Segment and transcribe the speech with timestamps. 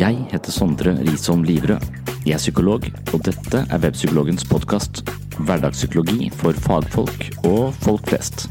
[0.00, 1.82] Jeg heter Sondre Risom Livrød.
[2.24, 5.02] Jeg er psykolog, og dette er Webpsykologens podkast.
[5.44, 8.46] Hverdagspsykologi for fagfolk og folk flest.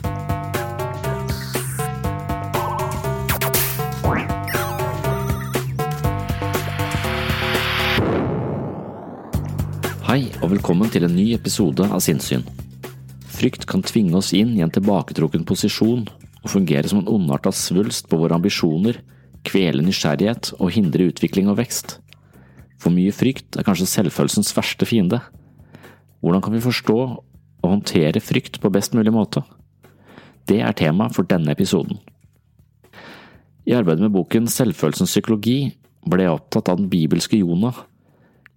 [10.06, 12.46] Hei, og velkommen til en ny episode av Sinnssyn.
[13.26, 16.06] Frykt kan tvinge oss inn i en tilbaketrukken posisjon
[16.44, 19.02] og fungere som en ondarta svulst på våre ambisjoner,
[19.48, 21.98] kvele nysgjerrighet og hindre utvikling og vekst.
[22.80, 25.20] For mye frykt er kanskje selvfølelsens verste fiende.
[26.24, 29.44] Hvordan kan vi forstå og håndtere frykt på best mulig måte?
[30.48, 32.00] Det er tema for denne episoden.
[33.68, 35.76] I arbeidet med boken Selvfølelsens psykologi
[36.10, 37.76] ble jeg opptatt av den bibelske Jonah.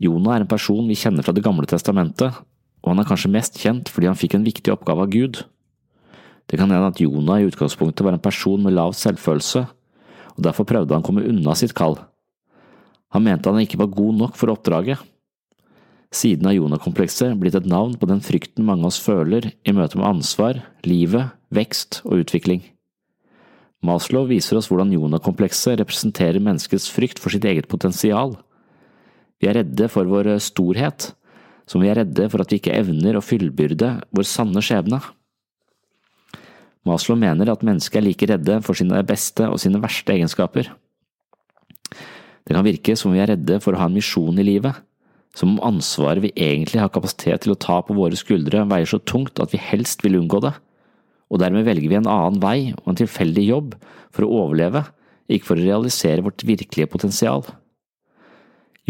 [0.00, 2.32] Jonah er en person vi kjenner fra Det gamle testamentet,
[2.82, 5.42] og han er kanskje mest kjent fordi han fikk en viktig oppgave av Gud.
[6.48, 9.66] Det kan hende at Jonah i utgangspunktet var en person med lav selvfølelse,
[10.36, 11.98] og derfor prøvde han å komme unna sitt kall.
[13.12, 15.00] Han mente han ikke var god nok for oppdraget.
[16.12, 19.96] Siden har Jonah-komplekset blitt et navn på den frykten mange av oss føler i møte
[19.96, 22.60] med ansvar, livet, vekst og utvikling.
[23.82, 28.36] Maslow viser oss hvordan Jonah-komplekset representerer menneskets frykt for sitt eget potensial.
[29.40, 31.10] Vi er redde for vår storhet,
[31.66, 35.00] som vi er redde for at vi ikke evner å fyllbyrde vår sanne skjebne.
[36.88, 40.72] Maslow mener at mennesket er like redde for sine beste og sine verste egenskaper.
[42.42, 44.74] Det kan virke som vi er redde for å ha en misjon i livet,
[45.38, 48.98] som om ansvaret vi egentlig har kapasitet til å ta på våre skuldre veier så
[48.98, 50.52] tungt at vi helst vil unngå det,
[51.32, 53.76] og dermed velger vi en annen vei og en tilfeldig jobb
[54.12, 54.84] for å overleve,
[55.32, 57.46] ikke for å realisere vårt virkelige potensial.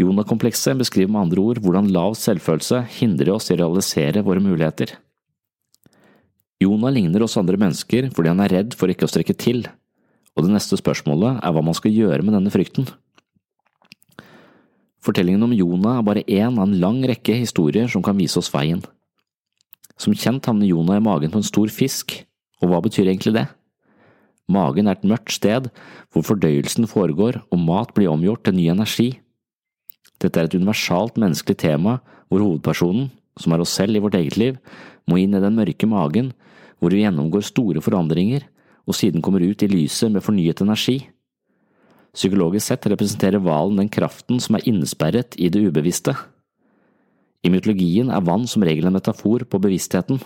[0.01, 4.97] Jona-komplekset beskriver med andre ord hvordan lav selvfølelse hindrer oss i å realisere våre muligheter.
[6.63, 9.63] Jonah ligner oss andre mennesker fordi han er redd for ikke å strekke til,
[10.33, 12.87] og det neste spørsmålet er hva man skal gjøre med denne frykten.
[15.03, 18.51] Fortellingen om Jonah er bare én av en lang rekke historier som kan vise oss
[18.53, 18.79] veien.
[19.99, 22.15] Som kjent havner Jonah i magen på en stor fisk,
[22.63, 23.47] og hva betyr egentlig det?
[24.51, 25.69] Magen er et mørkt sted
[26.11, 29.09] hvor fordøyelsen foregår og mat blir omgjort til ny energi.
[30.23, 31.97] Dette er et universalt menneskelig tema
[32.31, 33.09] hvor hovedpersonen,
[33.39, 34.57] som er oss selv i vårt eget liv,
[35.09, 36.31] må inn i den mørke magen
[36.83, 38.43] hvor vi gjennomgår store forandringer
[38.83, 40.97] og siden kommer ut i lyset med fornyet energi.
[42.13, 46.13] Psykologisk sett representerer hvalen den kraften som er innesperret i det ubevisste.
[47.43, 50.19] I mytologien er vann som regel en metafor på bevisstheten,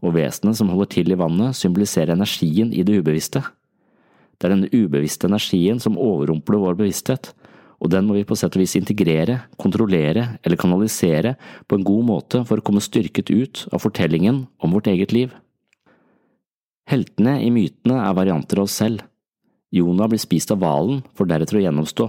[0.00, 3.42] og vesenet som holder til i vannet symboliserer energien i det ubevisste.
[4.36, 7.34] Det er denne ubevisste energien som overrumpler vår bevissthet,
[7.80, 11.34] og den må vi på sett og vis integrere, kontrollere eller kanalisere
[11.68, 15.32] på en god måte for å komme styrket ut av fortellingen om vårt eget liv.
[16.90, 19.04] Heltene i mytene er varianter av oss selv.
[19.70, 22.08] Jonah blir spist av hvalen for deretter å gjennomstå.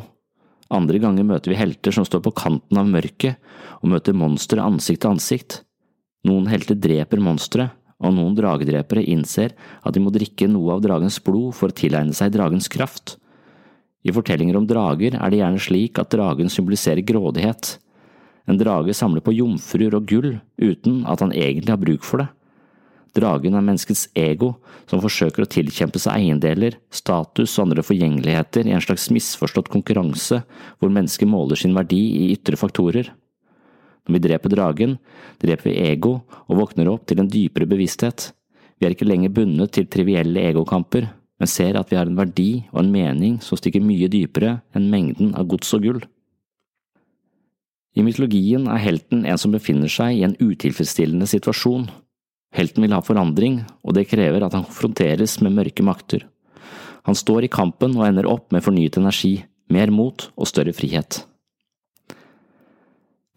[0.74, 3.38] Andre ganger møter vi helter som står på kanten av mørket
[3.78, 5.60] og møter monstre ansikt til ansikt.
[6.26, 7.70] Noen helter dreper monstre,
[8.02, 9.54] og noen dragedrepere innser
[9.86, 13.20] at de må drikke noe av dragens blod for å tilegne seg dragens kraft.
[14.02, 17.76] I fortellinger om drager er det gjerne slik at dragen symboliserer grådighet.
[18.50, 22.32] En drage samler på jomfruer og gull uten at han egentlig har bruk for det.
[23.12, 24.54] Dragen er menneskets ego,
[24.88, 30.40] som forsøker å tilkjempe seg eiendeler, status og andre forgjengeligheter i en slags misforstått konkurranse
[30.80, 33.10] hvor mennesket måler sin verdi i ytre faktorer.
[34.08, 34.96] Når vi dreper dragen,
[35.44, 38.32] dreper vi ego og våkner opp til en dypere bevissthet.
[38.80, 41.12] Vi er ikke lenger bundet til trivielle egokamper,
[41.42, 44.90] men ser at vi har en verdi og en mening som stikker mye dypere enn
[44.94, 46.02] mengden av gods og gull.
[47.92, 51.90] I mytologien er helten en som befinner seg i en utilfredsstillende situasjon.
[52.52, 56.26] Helten vil ha forandring, og det krever at han konfronteres med mørke makter.
[57.08, 59.40] Han står i kampen og ender opp med fornyet energi,
[59.72, 61.24] mer mot og større frihet.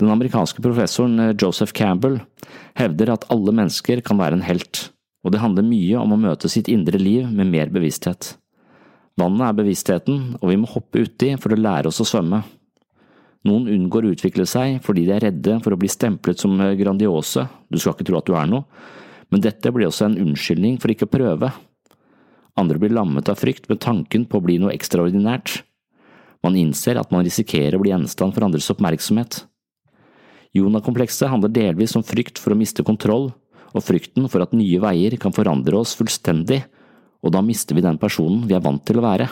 [0.02, 2.18] Den amerikanske professoren eh, Joseph Campbell
[2.78, 4.88] hevder at alle mennesker kan være en helt,
[5.22, 8.34] og det handler mye om å møte sitt indre liv med mer bevissthet.
[9.20, 12.42] Vannet er bevisstheten, og vi må hoppe uti for å lære oss å svømme.
[13.46, 16.74] Noen unngår å utvikle seg fordi de er redde for å bli stemplet som eh,
[16.80, 18.66] grandiose, du skal ikke tro at du er noe,
[19.34, 21.48] men dette blir også en unnskyldning for ikke å prøve.
[22.54, 25.56] Andre blir lammet av frykt med tanken på å bli noe ekstraordinært.
[26.46, 29.40] Man innser at man risikerer å bli gjenstand for andres oppmerksomhet.
[30.54, 33.32] Jonah-komplekset handler delvis om frykt for å miste kontroll,
[33.74, 36.60] og frykten for at nye veier kan forandre oss fullstendig,
[37.26, 39.26] og da mister vi den personen vi er vant til å være.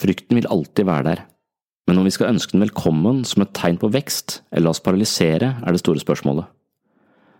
[0.00, 1.26] Frykten vil alltid være der,
[1.84, 4.80] men om vi skal ønske den velkommen som et tegn på vekst, eller la oss
[4.80, 6.48] paralysere, er det store spørsmålet.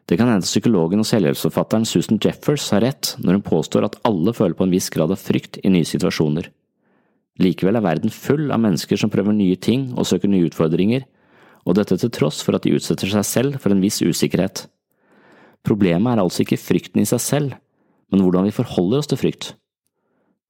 [0.06, 4.34] Det kan hende psykologen og selvhjelpsforfatteren Susan Jeffers har rett når hun påstår at alle
[4.36, 6.46] føler på en viss grad av frykt i nye situasjoner.
[7.42, 11.02] Likevel er verden full av mennesker som prøver nye ting og søker nye utfordringer,
[11.66, 14.68] og dette til tross for at de utsetter seg selv for en viss usikkerhet.
[15.66, 17.58] Problemet er altså ikke frykten i seg selv,
[18.14, 19.50] men hvordan vi forholder oss til frykt.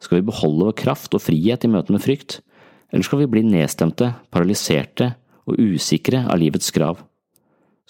[0.05, 2.43] Skal vi beholde vår kraft og frihet i møte med frykt,
[2.93, 5.15] eller skal vi bli nedstemte, paralyserte
[5.49, 7.01] og usikre av livets krav?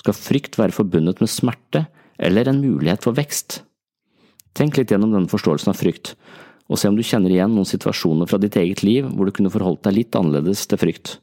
[0.07, 1.81] Skal frykt være forbundet med smerte
[2.23, 3.65] eller en mulighet for vekst?
[4.55, 6.13] Tenk litt gjennom denne forståelsen av frykt,
[6.71, 9.51] og se om du kjenner igjen noen situasjoner fra ditt eget liv hvor du kunne
[9.51, 11.17] forholdt deg litt annerledes til frykt.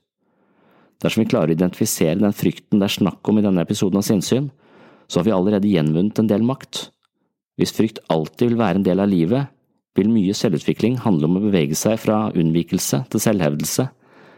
[0.99, 4.03] Dersom vi klarer å identifisere den frykten det er snakk om i denne episoden av
[4.03, 4.49] Sinnsyn,
[5.07, 6.89] så har vi allerede gjenvunnet en del makt.
[7.55, 9.53] Hvis frykt alltid vil være en del av livet,
[9.95, 13.87] vil mye selvutvikling handle om å bevege seg fra unnvikelse til selvhevdelse,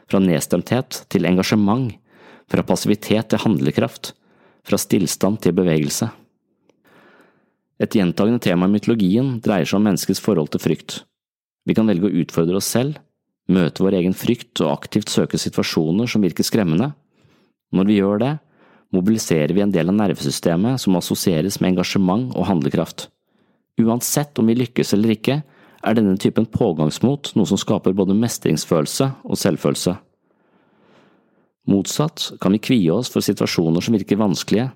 [0.06, 1.90] fra nedstemthet til engasjement,
[2.46, 4.14] fra passivitet til handlekraft,
[4.66, 6.10] fra stillstand til bevegelse.
[7.82, 11.02] Et gjentagende tema i mytologien dreier seg om menneskets forhold til frykt.
[11.68, 13.00] Vi kan velge å utfordre oss selv,
[13.52, 16.94] møte vår egen frykt og aktivt søke situasjoner som virker skremmende.
[17.76, 18.34] Når vi gjør det,
[18.96, 23.10] mobiliserer vi en del av nervesystemet som assosieres med engasjement og handlekraft.
[23.82, 25.42] Uansett om vi lykkes eller ikke,
[25.86, 29.98] er denne typen pågangsmot noe som skaper både mestringsfølelse og selvfølelse.
[31.70, 34.70] Motsatt kan vi kvie oss for situasjoner som virker vanskelige,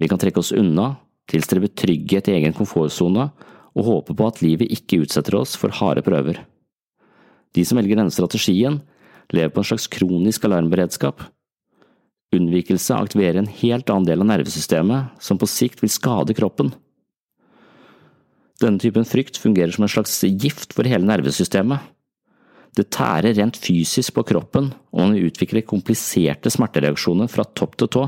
[0.00, 0.94] vi kan trekke oss unna
[1.30, 3.28] tilstrebe trygghet i egen komfortsone
[3.70, 6.40] og håpe på at livet ikke utsetter oss for harde prøver.
[7.54, 8.80] De som velger denne strategien,
[9.30, 11.22] lever på en slags kronisk alarmberedskap.
[12.34, 16.72] Unnvikelse aktiverer en helt annen del av nervesystemet som på sikt vil skade kroppen.
[18.60, 21.80] Denne typen frykt fungerer som en slags gift for hele nervesystemet.
[22.76, 28.04] Det tærer rent fysisk på kroppen, og man utvikler kompliserte smertereaksjoner fra topp til tå.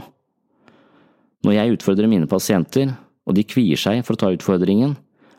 [1.43, 2.93] Når jeg utfordrer mine pasienter,
[3.27, 4.95] og de kvier seg for å ta utfordringen,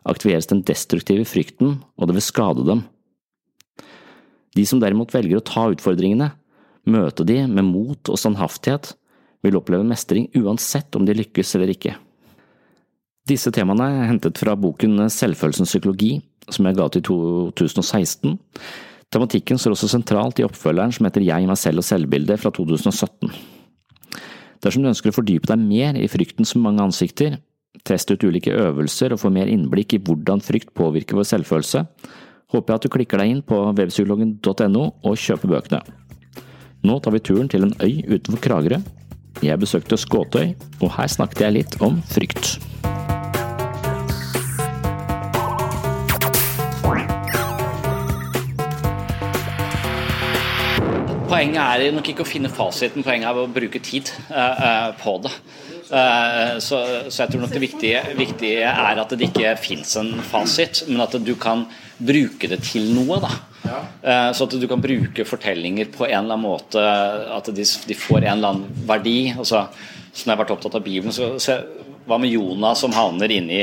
[0.07, 2.83] aktiveres den destruktive frykten, og det vil skade dem.
[4.53, 6.33] De som derimot velger å ta utfordringene,
[6.83, 8.91] møte de med mot og standhaftighet,
[9.43, 11.95] vil oppleve mestring uansett om de lykkes eller ikke.
[13.27, 16.17] Disse temaene er hentet fra boken Selvfølelsens psykologi,
[16.51, 18.35] som jeg ga i 2016.
[19.13, 23.29] Tematikken står også sentralt i oppfølgeren som heter Jeg, meg selv og selvbildet fra 2017.
[24.63, 27.37] Dersom du ønsker å fordype deg mer i fryktens mange ansikter,
[27.85, 31.83] teste ut ulike øvelser og få mer innblikk i hvordan frykt påvirker vår selvfølelse,
[32.53, 35.83] håper jeg at du klikker deg inn på webpsykologen.no og kjøper bøkene.
[36.83, 38.81] Nå tar vi turen til en øy utenfor Kragerø.
[39.43, 42.57] Jeg besøkte Skåtøy, og her snakket jeg litt om frykt.
[51.33, 55.31] Poenget er nok ikke å finne fasiten, poenget er å bruke tid uh, på det.
[55.89, 60.13] Uh, så, så, jeg tror nok det viktige, viktige, er at det ikke fins en
[60.29, 61.65] fasit, men at du kan
[61.97, 63.17] bruke det til noe.
[63.23, 63.33] da.
[64.35, 68.25] Så at du kan bruke fortellinger på en eller annen måte, at de, de får
[68.25, 69.17] en eller annen verdi.
[69.31, 69.63] Altså,
[70.11, 71.61] så når jeg har vært opptatt av Bibelen, så, så
[72.05, 73.61] hva med Jonah som havner inni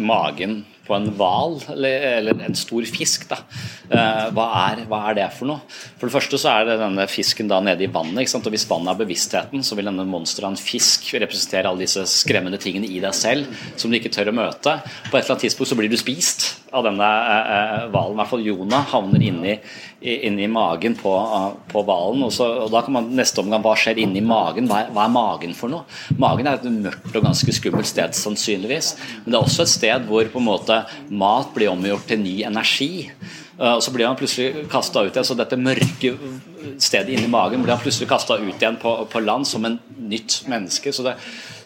[0.00, 3.26] magen på en hval eller, eller, en stor fisk.
[3.30, 3.40] Da.
[3.88, 5.64] Uh, hva, er, hva, er, det for noe?
[5.98, 8.24] For det første så er det denne fisken da nede i vannet.
[8.24, 8.48] ikke sant?
[8.48, 12.04] og Hvis vannet er bevisstheten, så vil denne monsteret av en fisk representere alle disse
[12.10, 14.78] skremmende tingene i deg selv som du ikke tør å møte.
[15.08, 17.10] På et eller annet tidspunkt så blir du spist av denne
[17.92, 17.94] hvalen.
[17.94, 19.54] Uh, uh, I hvert fall Jonah havner inni,
[20.00, 21.14] inni magen på
[21.74, 22.24] hvalen.
[22.26, 24.68] Og, og, da kan man neste omgang hva skjer inni magen?
[24.70, 25.86] Hva er, hva er magen for noe?
[26.20, 28.94] Magen er et mørkt og ganske skummelt sted, sannsynligvis.
[29.24, 30.82] Men det er også et sted hvor på en måte
[31.14, 32.92] mat blir omgjort til ny energi.
[33.58, 36.14] Eh, og så blir han plutselig kasta ut igjen, så dette mørke
[36.82, 39.78] stedet inni magen blir han plutselig kasta ut igjen på, på, land som en
[40.10, 40.92] nytt menneske.
[40.92, 41.14] Så, det,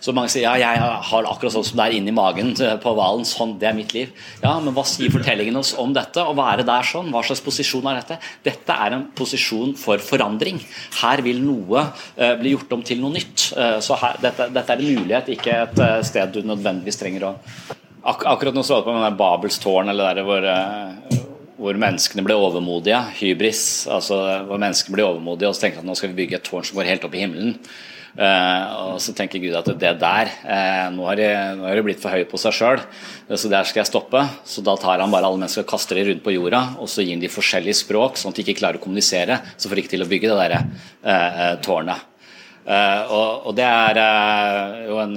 [0.01, 3.27] så mange sier ja, jeg har akkurat sånn som det er inni magen på hvalen.
[3.29, 4.13] Sånn, det er mitt liv.
[4.43, 6.23] Ja, men hva sier fortellingen oss om dette?
[6.23, 8.19] Å være der sånn, hva slags posisjon er dette?
[8.47, 10.61] Dette er en posisjon for forandring.
[11.01, 13.51] Her vil noe uh, bli gjort om til noe nytt.
[13.59, 17.31] Uh, så her, dette, dette, er en mulighet, ikke et uh, sted du nødvendigvis trenger
[17.31, 17.37] å
[18.09, 20.45] Ak akkurat nå så jeg på med Babels tårn, eller der hvor
[21.59, 23.01] hvor menneskene ble overmodige.
[23.19, 23.63] Hybris.
[23.91, 26.67] altså Hvor menneskene ble overmodige og så tenkte at nå skal vi bygge et tårn
[26.67, 27.57] som går helt opp i himmelen.
[28.19, 31.29] Uh, og så tenker Gud at det der uh, nå, har de,
[31.63, 32.81] de blitt for høye på seg sjøl,
[33.31, 34.25] så der skal jeg stoppe.
[34.43, 37.05] Så da tar han bare alle mennesker og kaster dem rundt på jorda, og så
[37.05, 39.39] gir han de forskjellige språk, sånn at de ikke klarer å kommunisere.
[39.55, 42.07] Så får de ikke til å bygge det der uh, tårnet.
[42.69, 43.99] Og, og, det er
[44.91, 45.15] jo en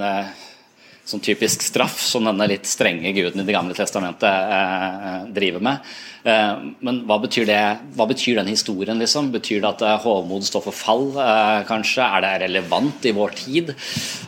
[1.08, 5.92] sånn typisk straff som denne litt strenge guden i Det gamle testamentet driver med.
[6.22, 7.58] Eh, men hva betyr, det,
[7.98, 9.00] hva betyr den historien?
[9.02, 9.32] Liksom?
[9.34, 12.06] Betyr det at eh, hovmod står for fall, eh, kanskje?
[12.06, 13.72] Er det relevant i vår tid?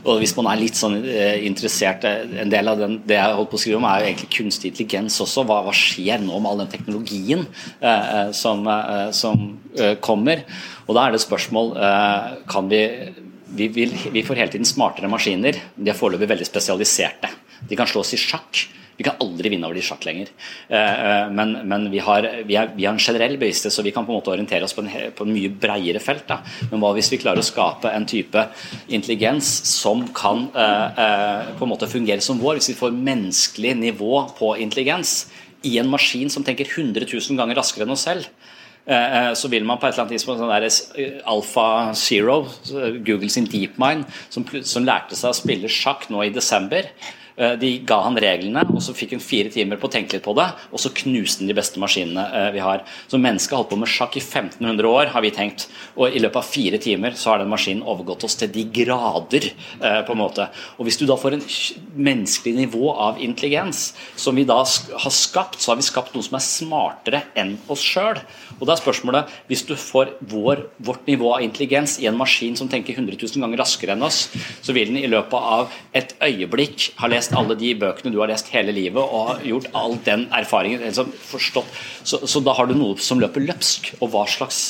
[0.02, 3.59] Og Hvis man er litt sånn interessert En del av den, det jeg holdt på
[3.59, 5.45] å skrive om, er jo egentlig kunstig intelligens også.
[5.47, 7.45] Hva, hva skjer nå med all den teknologien
[8.37, 8.66] som,
[9.16, 9.45] som
[10.04, 10.45] kommer?
[10.87, 11.73] Og Da er det spørsmål
[12.50, 12.83] kan vi
[13.54, 15.58] vi, vil, vi, får hele tiden smartere maskiner.
[15.76, 17.30] De er foreløpig veldig spesialiserte.
[17.68, 18.66] De kan slås i sjakk.
[18.96, 20.28] Vi kan aldri vinne over de sjakk lenger.
[20.68, 23.90] Eh, eh, men, men vi, har, vi, er, vi, har, en generell bevissthet, så vi
[23.94, 26.26] kan på en måte orientere oss på en, på en mye bredere felt.
[26.30, 26.40] Da.
[26.70, 28.46] Men hva hvis vi klarer å skape en type
[28.94, 32.61] intelligens som kan eh, på en måte fungere som vår?
[32.61, 35.25] Hvis vi får menneskelig nivå på intelligens
[35.66, 38.28] i en maskin som tenker 100 000 ganger raskere enn oss selv,
[38.85, 42.43] så vil man på et eller annet tidspunkt sånn der Alpha Zero,
[43.07, 46.91] Google sin DeepMind, som, som lærte seg å spille sjakk nå i desember
[47.37, 50.26] Eh, de ga han reglene, og så fikk han fire timer på å tenke litt
[50.26, 52.85] på det, og så knuste han de beste maskinene eh, vi har.
[53.11, 55.67] Så mennesket har holdt på med sjakk i 1500 år, har vi tenkt.
[55.99, 59.49] Og i løpet av fire timer så har den maskinen overgått oss til de grader,
[59.81, 60.47] eh, på en måte.
[60.79, 61.45] Og hvis du da får en
[62.07, 66.38] menneskelig nivå av intelligens, som vi da har skapt, så har vi skapt noe som
[66.38, 68.23] er smartere enn oss sjøl.
[68.58, 72.56] Og da er spørsmålet, hvis du får vår, vårt nivå av intelligens i en maskin
[72.58, 74.28] som tenker 100 000 ganger raskere enn oss,
[74.64, 78.30] så vil den i løpet av et øyeblikk ha lest alle de bøkene du har
[78.30, 81.70] lest hele livet og gjort all den erfaringen, liksom forstått,
[82.04, 83.94] så, så, da har du noe som løper løpsk.
[84.00, 84.61] Og hva slags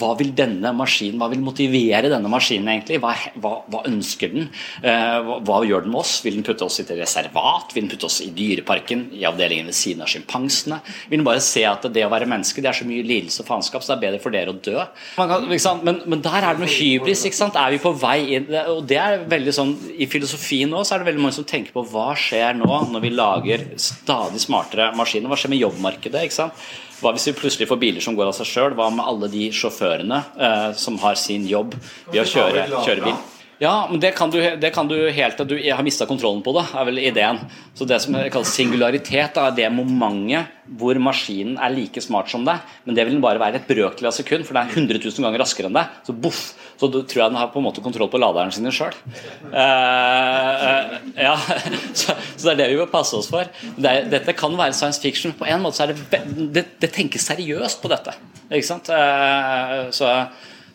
[0.00, 3.00] hva vil denne maskinen, hva vil motivere denne maskinen egentlig?
[3.02, 4.48] Hva, hva, hva ønsker den?
[4.82, 6.14] Eh, hva, hva, gjør den med oss?
[6.24, 7.74] Vil den putte oss i et reservat?
[7.74, 10.80] Vil den putte oss i dyreparken, i avdelingen ved siden av sjimpansene?
[11.10, 13.50] Vil den bare se at det å være menneske det er så mye lidelse og
[13.50, 14.86] faenskap, så det er bedre for dere å dø?
[15.18, 17.26] Men, men, der er det noe hybris.
[17.28, 17.58] ikke sant?
[17.58, 18.48] Er vi på vei inn?
[18.74, 21.74] Og det er veldig sånn, I filosofien nå så er det veldig mange som tenker
[21.74, 25.30] på hva skjer nå når vi lager stadig smartere maskiner?
[25.32, 26.26] Hva skjer med jobbmarkedet?
[26.28, 26.64] ikke sant?
[27.02, 28.76] Hva hvis vi plutselig får biler som går av seg sjøl?
[28.78, 31.74] Hva med alle de sjåførene eh, som har sin jobb
[32.12, 33.16] ved å kjøre, kjøre bil?
[33.62, 36.50] Ja, men det kan du, det kan du helt til du har mista kontrollen på
[36.56, 37.38] det, er vel ideen.
[37.78, 42.58] Så Det som kalles singularitet, er det momentet hvor maskinen er like smart som deg,
[42.86, 45.26] men det vil den bare være et brøkdel av sekund, for det er 100 000
[45.26, 45.94] ganger raskere enn deg.
[46.06, 46.42] Så boff,
[46.80, 48.98] så tror jeg den har på en måte kontroll på laderen sine sjøl.
[49.46, 51.38] Uh, uh, ja,
[52.00, 53.46] så, så, det er det vi bør passe oss for.
[53.76, 55.38] Det, dette kan være science fiction.
[55.38, 56.24] På en måte så er det,
[56.58, 58.18] det, det tenkes seriøst på dette.
[58.50, 58.90] Ikke sant?
[58.90, 60.16] Uh, så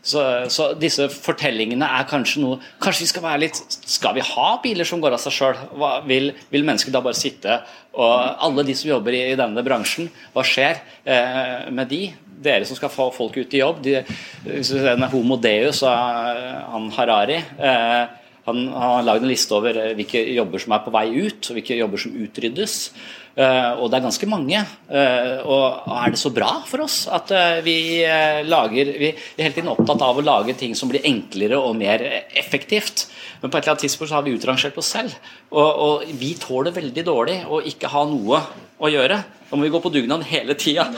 [0.08, 0.22] så,
[0.54, 4.88] så, disse fortellingene er kanskje noe Kanskje vi skal være litt Skal vi ha biler
[4.88, 5.60] som går av seg sjøl?
[6.08, 7.60] Vil, vil, mennesker da bare sitte
[7.98, 8.14] og
[8.46, 12.04] Alle de som jobber i, i denne bransjen, hva skjer eh, med de?
[12.46, 13.80] Dere som skal få folk ut i jobb.
[13.82, 13.96] De,
[14.46, 15.90] hvis du ser Homo Deus og
[16.76, 18.04] han Harari eh,
[18.48, 21.58] han, han har lagd en liste over hvilke jobber som er på vei ut, og
[21.58, 22.76] hvilke jobber som utryddes.
[23.38, 24.60] Eh, og det er ganske mange.
[24.90, 27.78] Eh, og er det så bra for oss at eh, vi
[28.50, 32.02] lager Vi er hele tiden opptatt av å lage ting som blir enklere og mer
[32.34, 33.06] effektivt.
[33.42, 35.14] Men på et eller annet tidspunkt så har vi utrangert oss selv.
[35.52, 38.42] Og, og vi tåler veldig dårlig å ikke ha noe
[38.82, 39.22] å gjøre.
[39.48, 40.90] Da må vi gå på dugnad hele tida.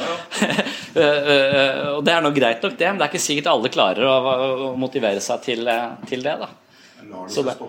[0.95, 4.71] og det er nå greit nok, det, men det er ikke sikkert alle klarer å,
[4.79, 5.69] motivere seg til,
[6.09, 6.39] til det.
[6.39, 6.49] da.
[7.29, 7.59] Så det,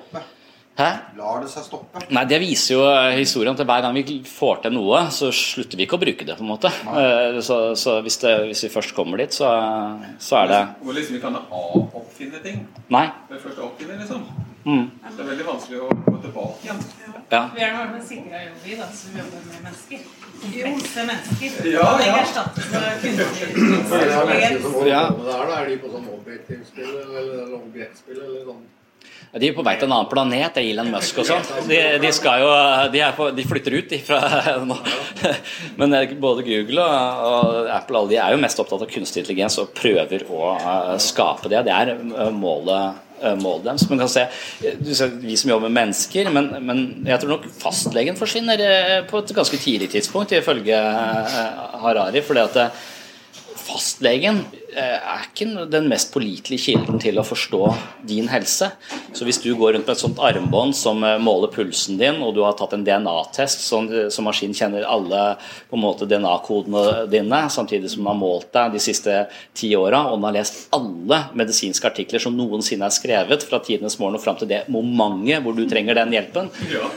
[0.78, 0.88] Hæ?
[1.18, 2.00] Lar det seg stoppe?
[2.14, 5.76] Nei, Det viser jo eh, historien til hver gang vi får til noe, så slutter
[5.76, 6.36] vi ikke å bruke det.
[6.38, 6.70] på en måte.
[6.70, 9.50] Eh, Så, så hvis, det, hvis vi først kommer dit, så,
[10.18, 12.62] så er det Hvor liksom vi kan oppfinne ting.
[12.88, 13.08] Nei.
[13.28, 14.24] Det er først å liksom.
[14.64, 14.90] Mm.
[15.16, 16.80] Det er veldig vanskelig å gå tilbake igjen.
[17.30, 17.44] Ja.
[17.54, 20.02] Vi er noe med sikra jobb vi da, som jobber med mennesker.
[20.40, 21.56] Komplekse mennesker.
[21.70, 21.94] Ja, ja.
[22.00, 25.02] ikke erstattes med kunstig Ja.
[25.16, 28.62] det da er de på sånn objektivspill eller objektspill eller sånn.
[29.30, 31.44] De er på vei til en annen planet, det er Elon Musk og sånn.
[31.68, 32.48] De, de, skal jo,
[32.90, 34.18] de, på, de flytter ut fra
[34.66, 34.78] nå.
[35.78, 39.60] Men eh, både Google og, Apple alle de er jo mest opptatt av kunstig intelligens
[39.62, 41.62] og prøver å eh, skape det.
[41.68, 42.98] Det er eh, målet,
[43.38, 43.86] målet deres.
[43.92, 44.26] Man kan se,
[44.98, 48.64] ser, vi som jobber med mennesker, men, men jeg tror nok fastlegen forsvinner
[49.06, 50.82] på et ganske tidlig tidspunkt, ifølge
[51.84, 52.24] Harari.
[52.26, 52.82] fordi at
[53.62, 54.42] fastlegen
[54.78, 57.60] er ikke den mest pålitelige kilden til å forstå
[58.08, 58.70] din helse.
[59.16, 62.34] Så hvis du går rundt med et sånt armbånd som eh, måler pulsen din, og
[62.36, 65.22] du har tatt en DNA-test som, som maskinen kjenner alle
[65.70, 69.16] på en måte DNA-kodene dine, samtidig som den har målt deg de siste
[69.56, 73.98] ti åra, og den har lest alle medisinske artikler som noensinne er skrevet fra tidenes
[74.00, 76.50] morgen og fram til det momentet hvor du trenger den hjelpen,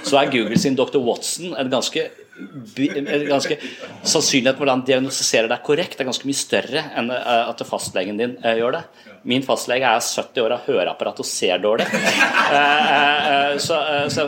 [0.06, 1.01] så er Google sin Dr.
[1.03, 3.58] Watson en ganske ganske
[4.04, 8.20] Sannsynligheten for hvordan han diagnostiserer deg korrekt, er ganske mye større enn eh, at fastlegen
[8.20, 8.84] din eh, gjør det.
[9.30, 11.90] Min fastlege er 70 år, har høreapparat og ser dårlig.
[12.54, 13.78] Eh, så,
[14.12, 14.24] så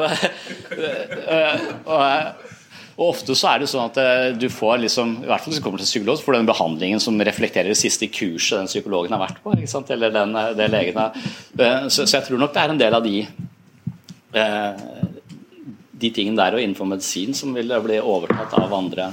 [1.85, 1.99] og,
[3.05, 5.81] ofte så er det sånn at du får liksom, i hvert fall hvis du kommer
[5.81, 9.41] til psykolog, får du den behandlingen som reflekterer det siste kurset den psykologen har vært
[9.43, 9.53] på.
[9.93, 11.17] Eller den, det legen har.
[11.89, 13.17] Så, så jeg tror nok det er en del av de
[14.35, 14.85] eh,
[16.01, 19.09] de tingene der og innenfor medisin som vil bli overtatt av andre.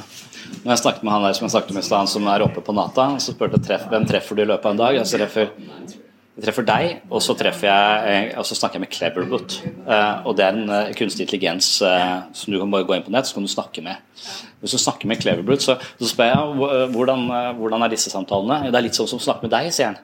[0.62, 2.74] Når jeg snakket med han der som jeg snakket med han som er oppe på
[2.76, 4.98] natta, så spurte jeg treff, hvem treffer du i løpet av en dag.
[4.98, 5.50] Jeg treffer,
[6.32, 9.58] jeg treffer deg, og så, treffer jeg, og så snakker jeg med Cleverboot.
[9.64, 13.06] Eh, og Det er en eh, kunstig intelligens eh, som du kan bare gå inn
[13.06, 14.02] på nett, så kan du snakke med.
[14.62, 18.64] Hvis du snakker med Cleverboot, så, så spør jeg hvordan, eh, hvordan er disse samtalene.
[18.68, 20.00] Det er litt sånn som å snakke med deg, sier han.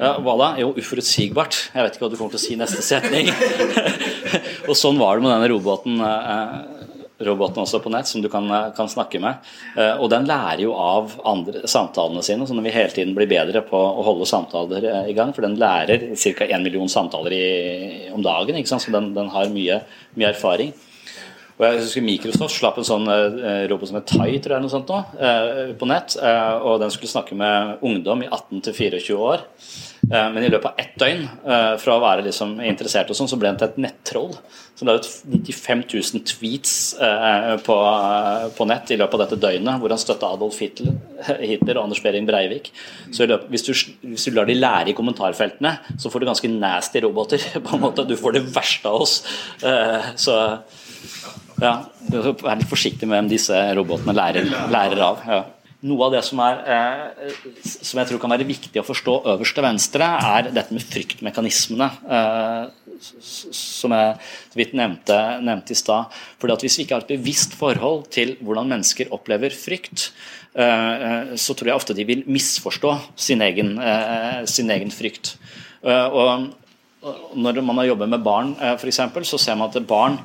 [0.00, 0.46] Ja, hva da?
[0.56, 1.56] Jo, uforutsigbart.
[1.74, 3.28] Jeg vet ikke hva du kommer til å si neste setning.
[4.70, 8.46] og sånn var det med denne roboten, eh, roboten også på nett, som du kan,
[8.50, 9.34] eh, kan snakke med.
[9.76, 13.26] Eh, og den lærer jo av andre samtalene sine, så den vil hele tiden bli
[13.26, 15.34] bedre på å holde samtaler i gang.
[15.34, 16.44] For den lærer ca.
[16.46, 18.82] 1 million samtaler i, om dagen, ikke sant?
[18.82, 19.82] så den, den har mye,
[20.16, 20.72] mye erfaring.
[21.60, 24.72] Og jeg husker Microsoft slapp en sånn eh, robot som het Tai, tror jeg, noe
[24.72, 26.14] sånt nå, eh, på nett.
[26.16, 29.44] Eh, og den skulle snakke med ungdom i 18 til 24 år.
[30.10, 31.20] Men i løpet av ett døgn,
[31.78, 34.32] fra å være liksom interessert og sånn, så ble den til et nettroll.
[34.80, 37.74] Så det er jo 95 000 tweets eh, på,
[38.56, 40.94] på nett i løpet av dette døgnet, hvor han støtta Adolf Hitler,
[41.50, 42.70] Hitler og Anders Behring Breivik.
[43.12, 43.74] Så løpet, hvis, du,
[44.08, 47.44] hvis du lar de lære i kommentarfeltene, så får du ganske nasty roboter.
[47.66, 48.08] på en måte.
[48.08, 49.18] Du får det verste av oss.
[49.60, 50.40] Eh, så
[51.60, 51.74] ja,
[52.08, 55.26] skal litt forsiktig med hvem disse robotene lærer, lærer av.
[55.28, 55.42] Ja.
[55.80, 59.56] Noe av det som, er, eh, som jeg tror kan være viktig å forstå øverst
[59.56, 61.88] til venstre, er dette med fryktmekanismene.
[62.04, 66.12] Eh, som jeg så vidt nevnte, nevnte i stad.
[66.40, 70.10] Fordi at Hvis vi ikke har et bevisst forhold til hvordan mennesker opplever frykt,
[70.54, 75.36] eh, så tror jeg ofte de vil misforstå sin egen, eh, sin egen frykt.
[75.82, 76.52] Eh, og
[77.34, 80.18] når man har jobbet med barn, eh, eksempel, så ser man at barn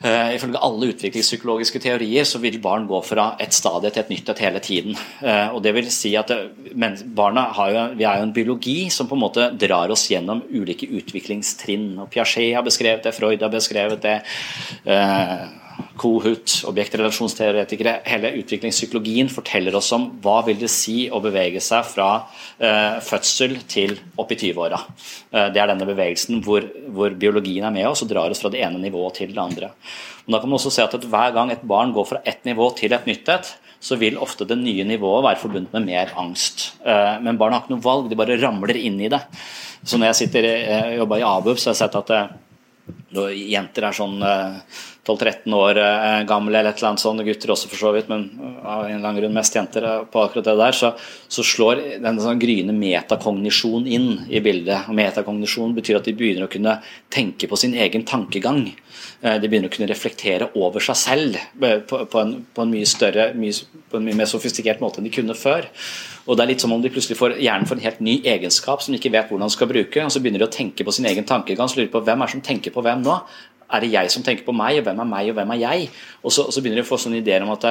[0.00, 4.32] Eh, Ifølge alle utviklingspsykologiske teorier så vil barn gå fra et stadie til et nytt
[4.32, 4.96] et hele tiden.
[5.20, 6.38] Uh, og det vil si at det,
[6.72, 10.06] men barna har jo, Vi er jo en biologi som på en måte drar oss
[10.08, 11.98] gjennom ulike utviklingstrinn.
[11.98, 14.22] og Piaget har beskrevet det, Freud har beskrevet det.
[14.86, 15.59] Eh,
[16.00, 22.08] Kohut, objektrelasjonsteoretikere, hele utviklingspsykologien forteller oss om hva vil det si å bevege seg fra
[22.56, 24.78] eh, fødsel til opp i 20-åra.
[24.80, 28.52] Eh, det er denne bevegelsen hvor, hvor biologien er med oss og drar oss fra
[28.54, 29.72] det ene nivået til det andre.
[30.24, 32.48] Men da kan man også se at, at Hver gang et barn går fra ett
[32.48, 36.12] nivå til et nytt et, så vil ofte det nye nivået være forbundet med mer
[36.20, 36.70] angst.
[36.80, 39.20] Eh, men barn har ikke noe valg, de bare ramler inn i det.
[39.84, 42.30] Så når jeg sitter eh, jobba i ABUB, så har jeg sett at eh,
[43.50, 47.70] jenter er sånn eh, 12-13 år eh, gamle eller et eller annet sånt, gutter også
[47.70, 48.26] for så vidt, men
[48.60, 50.92] av en eller annen grunn mest jenter eh, på akkurat det der, så,
[51.28, 54.90] så slår den sånn gryende metakognisjon inn i bildet.
[54.90, 56.78] Og Metakognisjon betyr at de begynner å kunne
[57.12, 58.66] tenke på sin egen tankegang.
[59.22, 62.72] Eh, De begynner å kunne reflektere over seg selv eh, på, på, en, på en
[62.72, 65.68] mye større, mye, på en mye mer sofistikert måte enn de kunne før.
[66.28, 68.84] Og det er litt som om de plutselig får hjernen får en helt ny egenskap
[68.84, 70.04] som de ikke vet hvordan de skal bruke.
[70.04, 72.20] og Så begynner de å tenke på sin egen tankegang, så lurer de på hvem
[72.22, 73.16] er det som tenker på hvem nå?
[73.70, 75.90] Er det jeg som tenker på meg, og hvem er meg, og hvem er jeg?
[76.22, 77.68] Og så, og så begynner de å få sånne ideer om at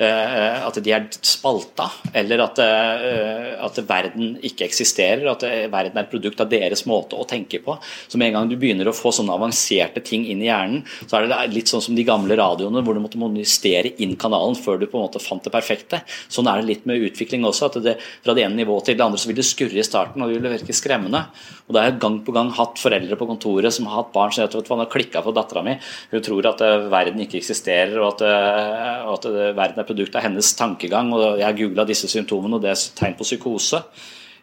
[0.00, 6.06] at de er spalta, eller at, eh, at verden ikke eksisterer, at eh, verden er
[6.06, 7.76] et produkt av deres måte å tenke på.
[8.08, 11.18] Så med en gang du begynner å få sånne avanserte ting inn i hjernen, så
[11.18, 14.80] er det litt sånn som de gamle radioene hvor du måtte monistere inn kanalen før
[14.80, 16.02] du på en måte fant det perfekte.
[16.30, 17.70] Sånn er det litt med utvikling også.
[17.70, 20.22] at det, Fra det ene nivået til det andre så vil det skurre i starten,
[20.22, 21.26] og det vil virke skremmende.
[21.68, 24.32] Og da har jeg gang på gang hatt foreldre på kontoret som har hatt barn
[24.34, 25.76] som har klikka for dattera mi.
[26.10, 30.16] Hun tror at eh, verden ikke eksisterer, og at, eh, at eh, verden er produkt
[30.16, 31.12] av hennes tankegang.
[31.12, 33.82] og Jeg googla disse symptomene, og det er tegn på psykose.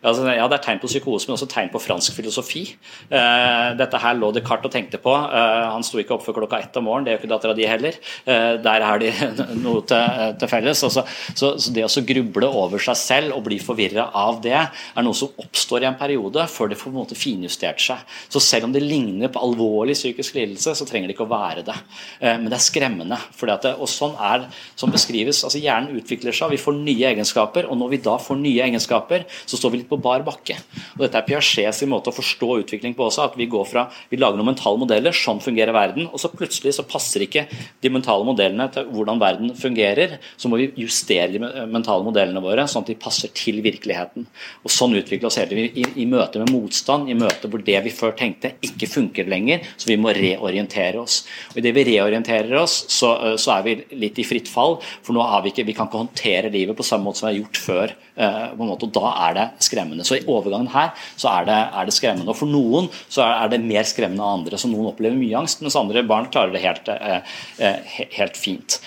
[0.04, 2.64] Altså, ja, Det er tegn på psykose, men også tegn på fransk filosofi.
[3.10, 5.14] Uh, dette her lå Descartes og tenkte på.
[5.14, 7.66] Uh, han sto ikke opp før klokka ett om morgenen, det gjør ikke dattera di
[7.70, 7.98] heller.
[8.28, 9.12] Uh, der har de
[9.66, 10.84] noe til, til felles.
[10.86, 15.06] Altså, så, så, det å gruble over seg selv og bli forvirra av det, er
[15.06, 18.06] noe som oppstår i en periode før det får på en måte finjustert seg.
[18.30, 21.66] Så selv om det ligner på alvorlig psykisk lidelse, så trenger det ikke å være
[21.68, 21.76] det.
[22.22, 23.18] men det er skremmende.
[23.38, 24.46] Det, og sånn er
[24.78, 28.40] som beskrives, altså Hjernen utvikler seg, vi får nye egenskaper, og når vi da får
[28.40, 30.58] nye egenskaper, så står vi litt på bar bakke.
[30.96, 33.28] Og Dette er Piagets måte å forstå utvikling på også.
[33.28, 36.10] at Vi går fra, vi lager noen mentale modeller, sånn fungerer verden.
[36.12, 37.48] Og så plutselig så passer ikke
[37.84, 40.18] de mentale modellene til hvordan verden fungerer.
[40.38, 44.28] Så må vi justere de mentale modellene våre sånn at de passer til virkeligheten.
[44.64, 45.68] Og Sånn utvikler oss hele.
[45.68, 49.66] I, I møte med motstand, i møte hvor det vi før tenkte ikke funker lenger,
[49.78, 51.24] så vi må reorientere oss.
[51.54, 54.78] Og Idet vi reorienterer oss, så, så, er vi litt i fritt fall.
[55.06, 57.36] For nå har vi ikke, vi kan ikke håndtere livet på samme måte som vi
[57.36, 57.96] har gjort før.
[58.18, 59.48] På en måte, og Da er det
[59.78, 60.06] skremmende.
[60.08, 62.34] Så i overgangen her så er det, er det skremmende.
[62.34, 64.60] Og for noen så er det mer skremmende enn andre.
[64.60, 68.80] Så noen opplever mye angst, mens andre barn klarer det helt, eh, eh, helt fint.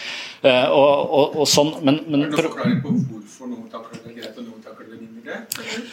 [0.42, 4.14] Og, og, og sånn, men, men, Er det noen forklaring på hvorfor noen takler det
[4.16, 5.90] greit og noen takler det mindre greit?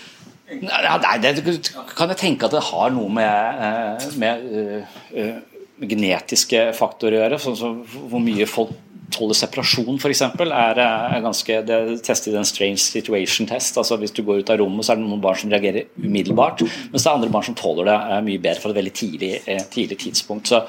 [0.48, 1.58] Nei, det
[1.92, 7.40] kan jeg tenke at det har noe med, med uh, uh, genetiske faktorer å gjøre.
[7.44, 8.72] Sånn som hvor mye folk
[9.18, 10.24] tåler separasjon, f.eks.
[10.46, 13.78] Er, er ganske Det testet i en strange situation test.
[13.78, 16.64] altså Hvis du går ut av rommet, så er det noen barn som reagerer umiddelbart,
[16.92, 19.34] mens det er andre barn som tåler det er mye bedre fra et veldig tidlig,
[19.46, 20.52] eh, tidlig tidspunkt.
[20.52, 20.64] Så,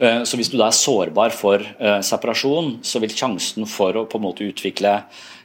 [0.00, 4.18] eh, så, hvis du da er sårbar for separasjon, så vil sjansen for å på
[4.18, 5.00] en måte utvikle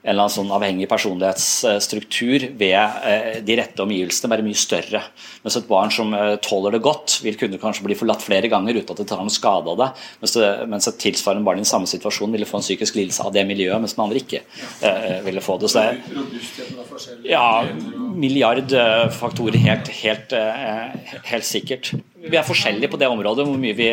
[0.06, 2.76] en eller annen sånn avhengig personlighetsstruktur ved
[3.10, 5.02] eh, de rette omgivelsene være mye større.
[5.41, 8.78] Mens et barn som eh, tåler det godt, vil kunne kanskje bli forlatt flere ganger
[8.78, 9.89] uten at det tar noen skade av det.
[10.22, 13.48] Mens, et tilsvarende barn i den samme situasjon ville få en psykisk lidelse av det
[13.50, 14.44] miljøet, mens den andre ikke
[14.86, 15.74] eh, ville få det.
[15.74, 17.65] Så det ja,
[18.22, 20.38] milliardfaktorer, helt, helt,
[21.34, 21.96] helt sikkert.
[22.22, 23.89] Vi er forskjellige på det området, hvor mye vi,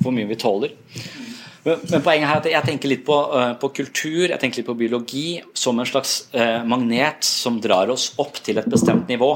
[0.00, 0.72] hvor mye vi tåler.
[1.64, 4.68] Men poenget her er at jeg tenker litt på, uh, på, kultur jeg tenker litt
[4.68, 9.32] på biologi som en slags uh, magnet som drar oss opp til et bestemt nivå.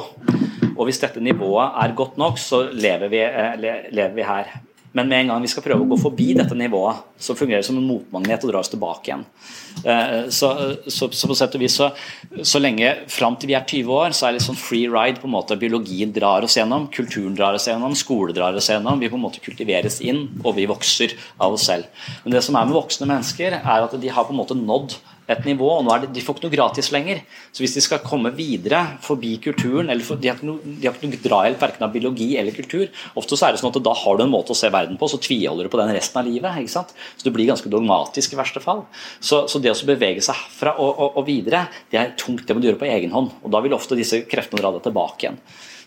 [0.72, 3.24] Og hvis dette nivået er godt nok, så lever vi,
[3.60, 4.54] le, lever vi her.
[4.92, 7.68] Men med en gang vi skal prøve å gå forbi dette nivået, så fungerer det
[7.68, 9.22] som en motmagnet og drar oss tilbake igjen.
[9.88, 10.50] Eh, så,
[10.84, 11.88] så, så på sett og vis så,
[12.44, 15.20] så lenge fram til vi er 20 år, så er det litt sånn free ride.
[15.22, 19.00] på en måte Biologien drar oss gjennom, kulturen drar oss gjennom, skole drar oss gjennom.
[19.00, 21.88] Vi på en måte kultiveres inn, og vi vokser av oss selv.
[22.26, 24.98] Men det som er med voksne mennesker, er at de har på en måte nådd
[25.30, 27.22] et nivå, og nå er det, de får ikke noe gratis lenger.
[27.54, 31.62] Så hvis de skal komme videre forbi kulturen eller for, De har ikke noe, drahjelp
[31.62, 32.88] verken av biologi eller kultur.
[33.18, 35.08] Ofte så er det sånn at da har du en måte å se verden på,
[35.10, 36.58] så tviholder du på den resten av livet.
[36.58, 36.94] ikke sant?
[37.16, 38.84] Så du blir ganske dogmatisk i verste fall.
[39.20, 42.46] Så, så det å bevege seg herfra og, og, og, videre, det er tungt.
[42.46, 43.30] Det må du gjøre på egen hånd.
[43.42, 45.38] Og da vil ofte disse kreftene dra deg tilbake igjen.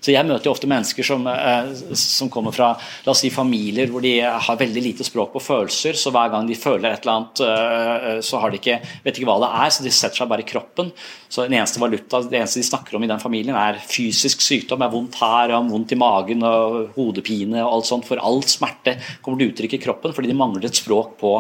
[0.06, 3.90] Så Jeg møter jo ofte mennesker som, eh, som, kommer fra la oss si, familier
[3.90, 5.98] hvor de har veldig lite språk på følelser.
[5.98, 9.25] Så hver gang de føler et eller annet, eh, så har de ikke, vet ikke
[9.28, 10.92] hva det er, så de setter seg bare i kroppen.
[11.30, 14.82] Så den eneste valuta, Det eneste de snakker om i den familien, er fysisk sykdom.
[14.82, 18.08] er Vondt her, og vondt i magen og hodepine og alt sånt.
[18.08, 21.34] For all smerte kommer til uttrykk i kroppen fordi de mangler et språk på,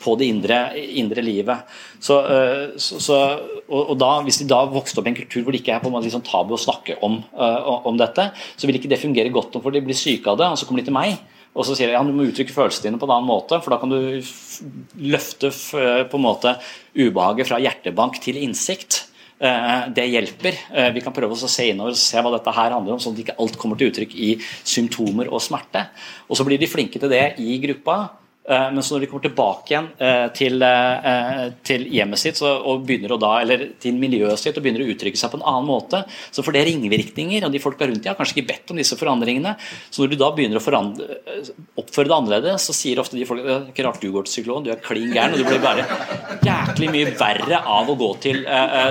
[0.00, 1.66] på det indre, indre livet.
[2.00, 3.18] Så, eh, så, så,
[3.68, 5.90] og, da, Hvis de da vokste opp i en kultur hvor det ikke er på
[5.90, 9.32] en måte liksom tabu å snakke om, uh, om dette, så vil ikke det fungere
[9.32, 10.48] godt nok, for de blir syke av det.
[10.48, 11.18] og Så kommer de til meg,
[11.50, 13.74] og så sier de ja, du må uttrykke følelsene dine på en annen måte, for
[13.74, 13.98] da kan du
[15.10, 16.54] løfte på en måte
[16.94, 19.06] ubehaget fra hjertebank til innsikt.
[19.40, 20.60] Eh, det hjelper.
[20.94, 23.16] Vi kan prøve oss å se innover og se hva dette her handler om, sånn
[23.16, 24.30] at ikke alt kommer til uttrykk i
[24.62, 25.88] symptomer og smerte.
[26.28, 29.26] Og Så blir de flinke til det i gruppa, Eh, men så når de kommer
[29.28, 34.40] tilbake igjen eh, til, eh, til hjemmet sitt og begynner å da, eller til miljøet
[34.40, 36.00] sitt og begynner å uttrykke seg på en annen måte,
[36.32, 37.44] så får det ringvirkninger.
[37.44, 39.52] og de folka rundt deg har kanskje ikke bedt om disse forandringene.
[39.90, 40.80] Så når du da begynner å
[41.82, 44.34] oppføre det annerledes, så sier ofte de folka det er ikke rart du går til
[44.34, 45.36] psykolog, du er klin gæren.
[45.36, 45.84] Og du blir bare
[46.40, 48.42] jæklig mye verre av å gå til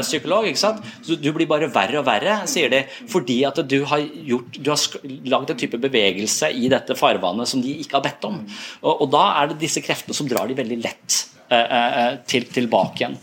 [0.05, 0.47] psykolog.
[0.47, 0.85] ikke sant?
[1.03, 4.71] Så du blir bare verre og verre, sier de, fordi at du har, gjort, du
[4.71, 8.39] har lagd en type bevegelse i dette farvannet som de ikke har bedt om.
[8.85, 12.47] Og, og da er det disse kreftene som drar de veldig lett eh, eh, til,
[12.51, 13.17] tilbake igjen.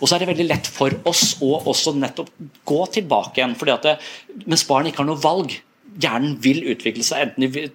[0.00, 2.32] Og så er det veldig lett for oss å også nettopp
[2.68, 3.96] gå tilbake igjen, fordi at det,
[4.44, 5.56] mens barn ikke har noe valg.
[6.02, 7.32] Hjernen vil utvikle seg.
[7.38, 7.72] enten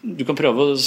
[0.00, 0.78] Du kan prøve å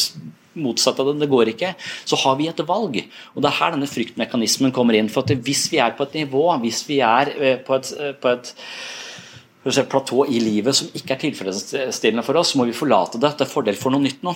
[0.60, 1.74] motsatt av det, det går ikke.
[2.06, 3.00] Så har vi et valg.
[3.34, 5.12] Og det er her denne fryktmekanismen kommer inn.
[5.12, 8.14] For at hvis vi er på et nivå, hvis vi er eh, på et, eh,
[8.14, 8.54] på et
[9.90, 13.50] platå i livet som ikke er tilfredsstillende for oss, så må vi forlate det til
[13.50, 14.36] fordel for noe nytt nå.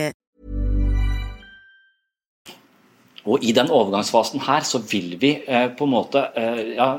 [3.29, 6.95] Og i den overgangsfasen her så vil vi eh, på en måte eh, ja,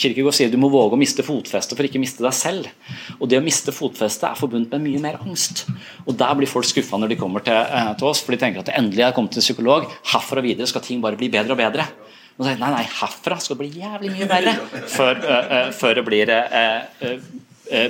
[0.00, 2.68] Kirkegård sier du må våge å miste fotfestet for ikke miste deg selv.
[3.18, 5.66] Og det å miste fotfestet er forbundet med mye mer angst.
[6.06, 8.62] Og der blir folk skuffa når de kommer til, eh, til oss, for de tenker
[8.62, 11.56] at endelig har jeg kommet til psykolog, herfra og videre skal ting bare bli bedre
[11.56, 11.90] og bedre.
[12.40, 14.54] Og sier nei, nei, herfra skal det bli jævlig mye verre
[14.88, 17.18] før, eh, eh, før det blir eh,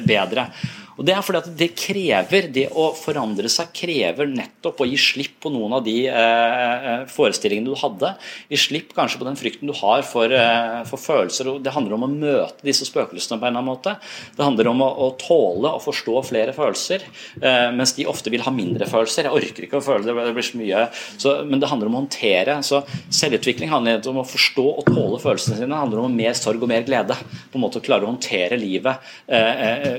[0.03, 0.49] bedre.
[0.98, 4.98] Og Det er fordi at det krever, det å forandre seg krever nettopp å gi
[5.00, 8.12] slipp på noen av de eh, forestillingene du hadde.
[8.50, 11.53] Gi slipp kanskje på den frykten du har for, eh, for følelser.
[11.53, 13.96] og Det handler om å møte disse spøkelsene på en eller annen måte.
[14.37, 17.07] Det handler om å, å tåle å forstå flere følelser,
[17.40, 19.29] eh, mens de ofte vil ha mindre følelser.
[19.29, 20.85] Jeg orker ikke å føle det, det blir så mye.
[21.16, 22.61] Så, men det handler om å håndtere.
[22.66, 22.83] Så
[23.20, 25.70] Selvutvikling handler om å forstå og tåle følelsene sine.
[25.72, 27.16] Det handler om mer sorg og mer glede.
[27.50, 29.11] På en måte å klare å håndtere livet.
[29.29, 29.98] Eh, eh,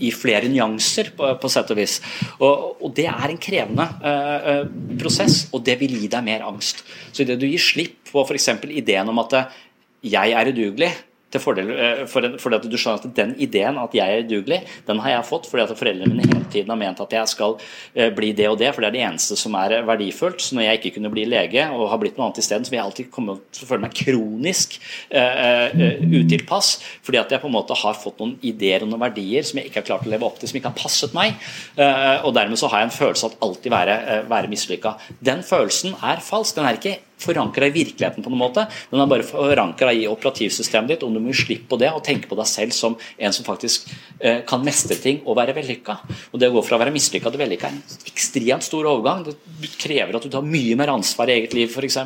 [0.00, 1.98] i flere nyanser, på, på sett og vis.
[2.38, 4.64] Og, og det er en krevende eh, eh,
[5.00, 6.84] prosess, og det vil gi deg mer angst.
[7.12, 8.50] Så idet du gir slipp på f.eks.
[8.68, 9.62] ideen om at eh,
[10.06, 10.90] jeg er udugelig,
[11.34, 14.60] til fordel, eh, for, for at du skjønner at den ideen at jeg er udugelig,
[14.86, 17.56] den har jeg fått fordi at foreldrene mine hele tiden har ment at jeg skal
[17.94, 20.38] eh, bli det og det, for det er det eneste som er eh, verdifullt.
[20.42, 22.78] Så når jeg ikke kunne bli lege og har blitt noe annet isteden, så vil
[22.78, 24.76] jeg alltid komme til å føle meg kronisk
[25.10, 26.68] uh, uh, utilpass,
[27.04, 29.70] fordi at jeg på en måte har fått noen ideer og noen verdier som jeg
[29.70, 31.34] ikke har klart å leve opp til, som ikke har passet meg.
[31.78, 33.98] Uh, og dermed så har jeg en følelse av at alltid være,
[34.30, 34.96] være mislykka.
[35.26, 36.56] Den følelsen er falsk.
[36.58, 38.66] Den er ikke forankra i virkeligheten på noen måte.
[38.90, 42.04] Den er bare forankra i operativsystemet ditt, og du må gi slipp på det og
[42.06, 43.88] tenke på deg selv som en som faktisk
[44.20, 45.98] eh, kan mestre ting og være vellykka.
[46.32, 49.24] Og det å gå fra å være mislykka til vellykka er en ekstremt stor overgang.
[49.26, 52.00] Det krever at du tar mye mer ansvar i eget liv, f.eks.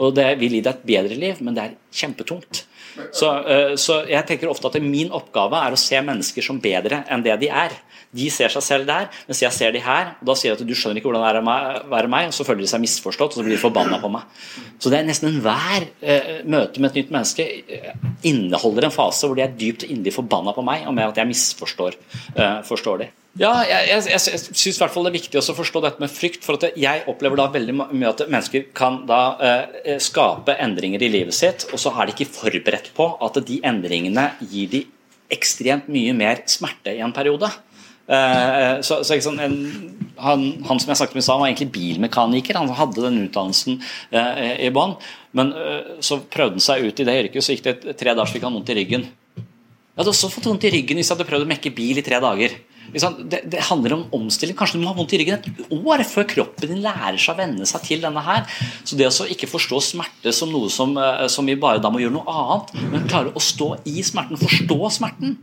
[0.00, 2.64] Og det vil gi deg et bedre liv, men det er kjempetungt.
[3.12, 7.04] Så, eh, så jeg tenker ofte at min oppgave er å se mennesker som bedre
[7.12, 7.76] enn det de er.
[8.16, 10.14] De ser seg selv der, mens jeg ser de her.
[10.20, 12.36] og Da sier jeg at du skjønner ikke hvordan det er å være meg, og
[12.36, 14.24] så føler de seg misforstått, og så blir de forbanna på meg.
[14.78, 17.92] Så det er nesten enhver eh, møte med et nytt menneske eh,
[18.28, 21.32] inneholder en fase hvor de er dypt inderlig forbanna på meg, og med at jeg
[21.32, 23.12] misforstår eh, forstår de.
[23.36, 26.44] Ja, jeg, jeg, jeg, jeg syns det er viktig å forstå dette med frykt.
[26.46, 31.10] For at jeg opplever da veldig mye at mennesker kan da eh, skape endringer i
[31.12, 34.86] livet sitt, og så er de ikke forberedt på at de endringene gir de
[35.32, 37.50] ekstremt mye mer smerte i en periode.
[38.06, 39.56] Eh, så, så sånn, en,
[40.22, 42.58] han, han, som jeg snakket med i stad, var egentlig bilmekaniker.
[42.60, 43.80] Han hadde den utdannelsen
[44.14, 44.96] eh, i bånn.
[45.36, 48.28] Men eh, så prøvde han seg ut i det yrket, så gikk det tre dager
[48.28, 49.08] så fikk han vondt i ryggen.
[49.36, 52.04] Jeg hadde også fått vondt i ryggen hvis jeg hadde prøvd å mekke bil i
[52.04, 52.56] tre dager.
[52.92, 54.56] Det, det, handler om omstilling.
[54.58, 57.40] Kanskje du må ha vondt i ryggen et år før kroppen din lærer seg å
[57.40, 58.46] venne seg til denne her.
[58.86, 62.02] Så det å ikke forstå smerte som noe som, eh, som, vi bare da må
[62.02, 65.36] gjøre noe annet, men klare å stå i smerten, forstå smerten.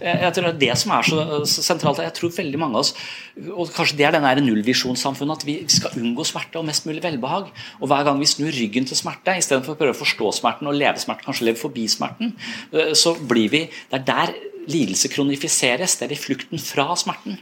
[0.00, 2.02] Jeg tror Det er det som er så, så sentralt.
[2.04, 2.94] Jeg tror veldig mange av oss
[3.36, 7.50] og Kanskje det er denne nullvisjonssamfunnet, at vi skal unngå smerte og mest mulig velbehag.
[7.80, 10.78] Og Hver gang vi snur ryggen til smerte, istedenfor å prøve å forstå smerten og
[10.78, 12.32] leve smerten, kanskje leve forbi smerten,
[12.72, 14.34] eh, så blir vi Det er der
[14.70, 15.96] lidelse kronifiseres.
[15.98, 17.40] Det er i flukten fra smerten.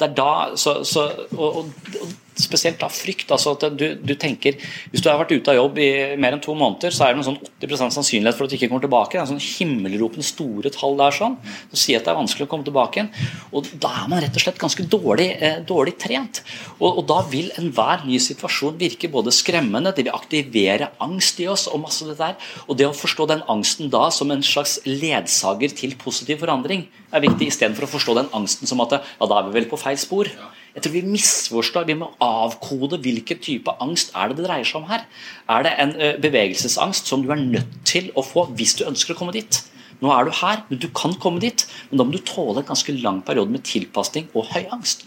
[0.00, 1.06] Det er da, så, så,
[1.36, 2.10] og, og,
[2.50, 3.30] spesielt da frykt.
[3.30, 4.58] altså at du, du, tenker,
[4.90, 7.20] Hvis du har vært ute av jobb i mer enn to måneder, så er det
[7.20, 9.14] noen sånn 80% sannsynlighet for at du ikke kommer tilbake.
[9.14, 11.38] Det er en sånn himmelropende store tall der sånn,
[11.70, 13.10] som sier at det er vanskelig å komme tilbake igjen.
[13.52, 16.42] og Da er man rett og slett ganske dårlig, eh, dårlig trent.
[16.78, 21.48] Og, og, Da vil enhver ny situasjon virke både skremmende, det vil aktivere angst i
[21.50, 21.68] oss.
[21.70, 22.36] og masse det der,
[22.68, 27.24] og det å forstå den angsten da som en slags ledsager til positiv forandring, er
[27.24, 29.98] viktig, istedenfor å forstå den angsten som at ja, da er vi vel på feil
[30.00, 30.30] spor.
[30.74, 34.82] Jeg tror Vi misforstår, vi må avkode hvilken type angst er det det dreier seg
[34.82, 35.06] om her.
[35.50, 39.18] Er det en bevegelsesangst som du er nødt til å få hvis du ønsker å
[39.18, 39.62] komme dit?
[40.00, 41.66] Nå er du her, men du kan komme dit.
[41.90, 45.04] Men da må du tåle en ganske lang periode med tilpasning og høy angst.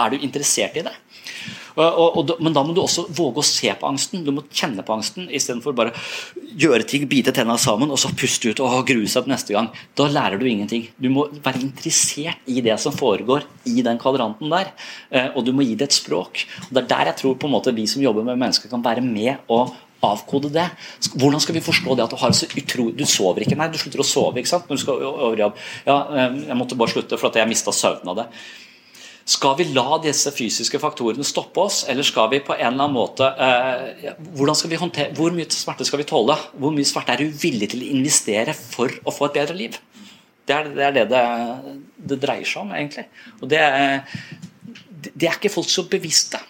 [0.00, 0.94] Er du interessert i det?
[1.80, 4.24] Og, og, men da må du også våge å se på angsten.
[4.26, 5.94] Du må kjenne på angsten istedenfor bare
[6.60, 9.70] gjøre ting, bite tennene sammen og så puste ut og grue seg til neste gang.
[9.98, 10.88] Da lærer du ingenting.
[11.00, 14.72] Du må være interessert i det som foregår i den kvadranten der.
[15.10, 16.44] Eh, og du må gi det et språk.
[16.68, 18.84] Og Det er der jeg tror på en måte vi som jobber med mennesker, kan
[18.84, 20.66] være med og avkode det.
[21.12, 23.78] Hvordan skal vi forstå det at du har så utrolig Du sover ikke, nei, du
[23.80, 24.68] slutter å sove ikke sant?
[24.68, 25.60] når du skal over jobb.
[25.86, 28.28] Ja, eh, jeg måtte bare slutte for at jeg mista søvnen av det.
[29.30, 32.96] Skal vi la disse fysiske faktorene stoppe oss, eller skal vi på en eller annen
[32.96, 36.34] måte eh, Hvor mye smerte skal vi tåle?
[36.58, 39.78] Hvor mye smerte er du villig til å investere for å få et bedre liv?
[40.48, 41.24] Det er det det, det,
[42.10, 43.06] det dreier seg om, egentlig.
[43.38, 43.60] Og det,
[45.12, 46.40] det, er ikke folk så bevisste.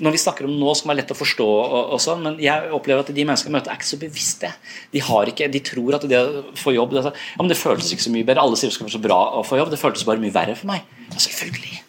[0.00, 2.70] Når vi snakker om nå som er lett å forstå, og, og sånn, men jeg
[2.76, 4.54] opplever at de menneskene møter, er ikke så bevisste.
[4.94, 7.90] De, har ikke, de tror at det å få jobb det, ja, men det føltes
[7.90, 8.46] ikke så mye bedre.
[8.46, 9.74] Alle sier det skal være så bra å få jobb.
[9.74, 10.86] Det føltes bare mye verre for meg.
[11.10, 11.79] Ja, selvfølgelig.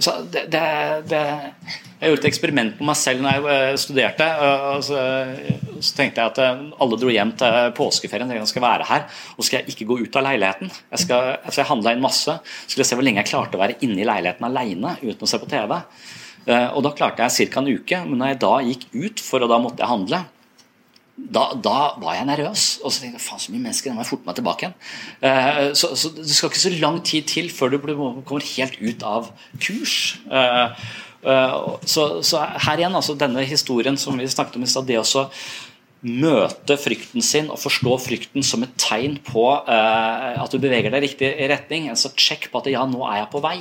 [0.00, 0.64] Det, det,
[1.10, 1.22] det,
[2.00, 4.28] jeg gjorde et eksperiment på meg selv når jeg eh, studerte.
[4.40, 5.00] og så,
[5.76, 8.32] så, tenkte jeg at eh, alle dro hjem til påskeferien.
[8.38, 9.04] Jeg skal være her,
[9.36, 10.72] og skal jeg ikke gå ut av leiligheten.
[10.94, 12.38] Jeg, skal, altså jeg handla inn masse.
[12.40, 15.28] Så skulle jeg se hvor lenge jeg klarte å være inne i leiligheten alene uten
[15.28, 15.76] å se på TV.
[16.46, 17.60] Eh, og Da klarte jeg ca.
[17.60, 18.02] en uke.
[18.08, 20.24] Men når jeg da gikk ut, for å da måtte jeg handle,
[21.20, 22.64] da, da, var jeg nervøs.
[22.84, 24.76] Og så tenkte jeg faen så mye mennesker, da må jeg forte meg tilbake igjen.
[25.28, 29.06] Eh, så, så, Det skal ikke så lang tid til før du kommer helt ut
[29.06, 29.30] av
[29.60, 29.96] kurs.
[30.30, 30.86] Eh,
[31.34, 35.00] eh, så, så, her igjen, altså denne historien som vi snakket om i stad, det
[35.02, 35.28] også
[36.00, 41.02] møte frykten sin og forstå frykten som et tegn på uh, at du beveger deg
[41.02, 41.90] i riktig retning.
[41.98, 43.58] Sånn sjekk på at ja, nå er jeg på vei.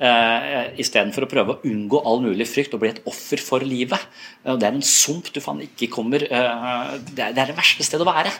[0.00, 4.00] Uh, Istedenfor å prøve å unngå all mulig frykt og bli et offer for livet.
[4.44, 8.06] Det er en sump du faen ikke kommer uh, det, er, det, er, verste stedet
[8.06, 8.32] å være.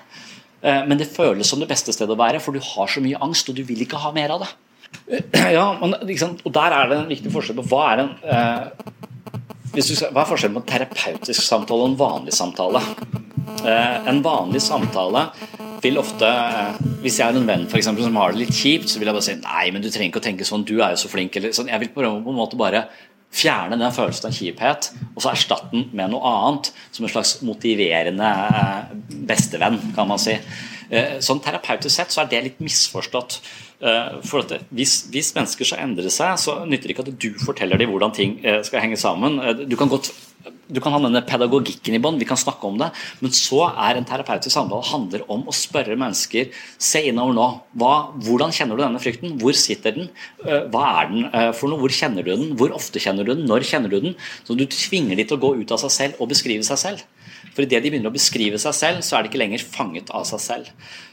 [0.63, 3.49] Men det føles som det beste stedet å være, for du har så mye angst,
[3.51, 4.51] og du vil ikke ha mer av det.
[5.57, 8.13] ja, men, liksom, og Der er det en viktig forskjell på hva er en
[9.73, 12.83] hva er forskjellen på en terapeutisk samtale og en vanlig samtale?
[13.65, 15.25] Eh, en vanlig samtale
[15.83, 18.91] vil ofte eh, Hvis jeg har en venn for eksempel, som har det litt kjipt,
[18.91, 20.93] så vil jeg bare si nei, men du trenger ikke å tenke sånn, du er
[20.93, 21.39] jo så flink.
[21.39, 21.73] Eller, sånn.
[21.73, 22.85] Jeg vil på en måte bare
[23.33, 26.71] fjerne den følelsen av kjiphet og så erstatte den med noe annet.
[26.93, 28.95] Som en slags motiverende eh,
[29.33, 30.37] bestevenn, kan man si.
[31.25, 33.39] Sånn Terapeutisk sett så er det litt misforstått.
[33.83, 37.81] For at hvis, hvis, mennesker skal endre seg, så nytter det ikke at du forteller
[37.81, 39.41] dem hvordan ting skal henge sammen.
[39.67, 40.13] Du kan godt
[40.73, 42.89] du kan ha denne pedagogikken i bånd, vi kan snakke om det.
[43.23, 47.49] Men så er en terapeutisk samtale handler om å spørre mennesker se innover nå.
[47.79, 47.93] Hva,
[48.25, 49.37] hvordan kjenner du denne frykten?
[49.43, 50.11] Hvor sitter den?
[50.47, 51.83] Eh, hva er den eh, for noe?
[51.83, 52.55] Hvor kjenner du den?
[52.59, 53.45] Hvor ofte kjenner du den?
[53.51, 54.17] Når kjenner du den?
[54.47, 57.05] Så du tvinger de til å gå ut av seg selv og beskrive seg selv.
[57.53, 60.25] For idet de begynner å beskrive seg selv, så er de ikke lenger fanget av
[60.29, 60.71] seg selv.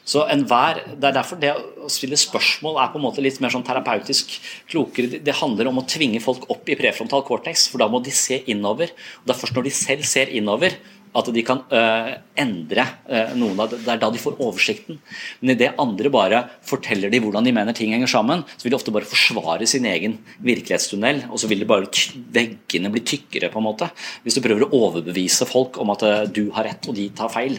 [0.07, 3.51] Så enhver, Det er derfor det å stille spørsmål er på en måte litt mer
[3.53, 5.19] sånn terapeutisk klokere.
[5.23, 8.41] Det handler om å tvinge folk opp i prefrontal cortex, for da må de se
[8.47, 8.89] innover.
[9.21, 10.77] Og Det er først når de selv ser innover,
[11.17, 13.81] at de kan øh, endre øh, noen av det.
[13.85, 14.99] Det er da de får oversikten.
[15.41, 18.77] Men idet andre bare forteller de hvordan de mener ting henger sammen, så vil de
[18.77, 21.89] ofte bare forsvare sin egen virkelighetstunnel, og så vil det bare
[22.35, 23.89] veggene bli tykkere, på en måte.
[24.23, 27.31] Hvis du prøver å overbevise folk om at øh, du har rett og de tar
[27.33, 27.57] feil.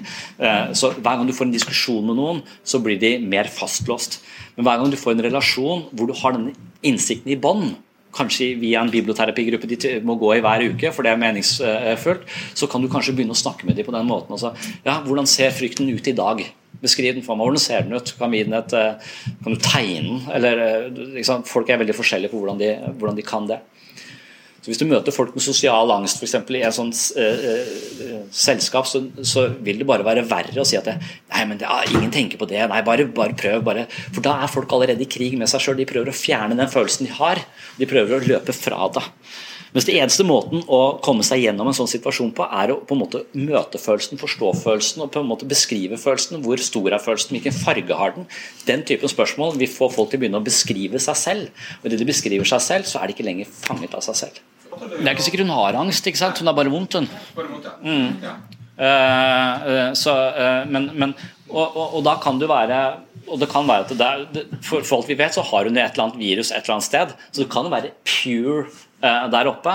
[0.76, 4.20] Så hver gang du får en diskusjon med noen, så blir de mer fastlåst.
[4.56, 6.54] Men hver gang du får en relasjon hvor du har denne
[6.86, 7.74] innsikten i bånd,
[8.14, 12.25] kanskje via en biblioterapigruppe de må gå i hver uke, for det er meningsfullt,
[12.59, 14.35] så kan du kanskje begynne å snakke med dem på den måten.
[14.37, 14.55] Altså,
[14.87, 16.43] ja, hvordan ser frykten ut i dag?
[16.80, 17.49] Beskriv den for meg.
[17.49, 18.14] Hvordan ser den ut?
[18.18, 19.12] Kan, et, eh,
[19.45, 20.22] kan du tegne den?
[20.37, 23.61] Eller, liksom, folk er veldig forskjellige på hvordan de, hvordan de kan det.
[24.61, 27.44] Så Hvis du møter folk med sosial angst eksempel, i et sånt uh,
[28.04, 30.98] uh, selskap, så, så, vil det bare være verre å si at det,
[31.32, 32.61] nei, men det, ja, ingen tenker på det.
[32.68, 33.62] Nei, bare, bare prøv.
[33.64, 33.86] Bare.
[34.11, 35.78] For da er folk allerede i krig med seg sjøl.
[35.80, 37.40] De prøver å fjerne den følelsen de har.
[37.80, 39.06] De prøver å løpe fra det.
[39.70, 42.96] Mens det eneste måten å komme seg gjennom en sånn situasjon på, er å på
[42.96, 46.42] en måte møte følelsen, forstå følelsen og på en måte beskrive følelsen.
[46.42, 48.26] Hvor stor er følelsen, hvilken farge har den?
[48.66, 51.66] Den typen spørsmål vil få folk til å begynne å beskrive seg selv.
[51.80, 54.42] Og idet de beskriver seg selv, så er de ikke lenger fanget av seg selv.
[54.81, 56.41] Det er ikke sikkert hun har angst, ikke sant?
[56.41, 56.97] hun har bare vondt.
[56.97, 57.09] hun.
[57.85, 58.16] Mm.
[58.81, 61.11] Uh, så, uh, men, men
[61.51, 62.78] og, og, og, da kan du være
[63.31, 65.76] og det kan være at det er, for, for alt vi vet, så har hun
[65.76, 67.12] et eller annet virus et eller annet sted.
[67.31, 68.64] Så det kan jo være pure
[69.05, 69.74] uh, der oppe.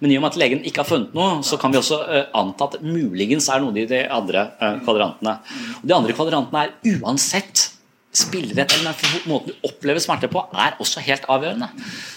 [0.00, 2.00] Men i og med at legen ikke har funnet noe, så kan vi også
[2.34, 4.48] anta at muligens er noe i de andre
[4.82, 5.36] kvadrantene.
[5.82, 7.68] Og De andre kvadrantene er uansett
[8.16, 8.96] spillerett eller
[9.28, 11.68] måten du opplever smerte på, er også helt avgjørende.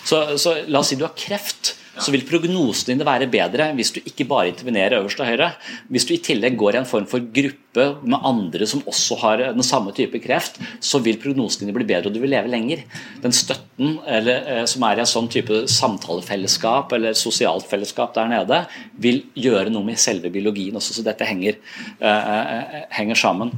[0.08, 3.94] Så, så la oss si du har kreft så vil prognosene dine være bedre hvis
[3.96, 5.52] du ikke bare intervenerer øverst og høyre.
[5.92, 9.44] Hvis du i tillegg går i en form for gruppe med andre som også har
[9.44, 12.84] den samme type kreft, så vil prognosene dine bli bedre, og du vil leve lenger.
[13.24, 18.32] Den støtten eller, eh, som er i en sånn type samtalefellesskap eller sosialt fellesskap der
[18.32, 18.64] nede,
[18.98, 21.60] vil gjøre noe med selve biologien også, så dette henger,
[22.02, 23.54] uh, henger sammen.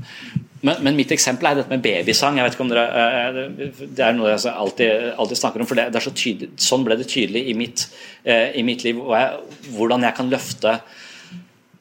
[0.62, 2.38] Men, men, mitt eksempel er dette med babysang.
[2.38, 5.68] jeg vet ikke om dere, eh, Det er noe jeg alltid, alltid snakker om.
[5.70, 7.88] for det, det så tydelig, Sånn ble det tydelig i mitt,
[8.24, 10.80] eh, i mitt liv hvordan jeg kan løfte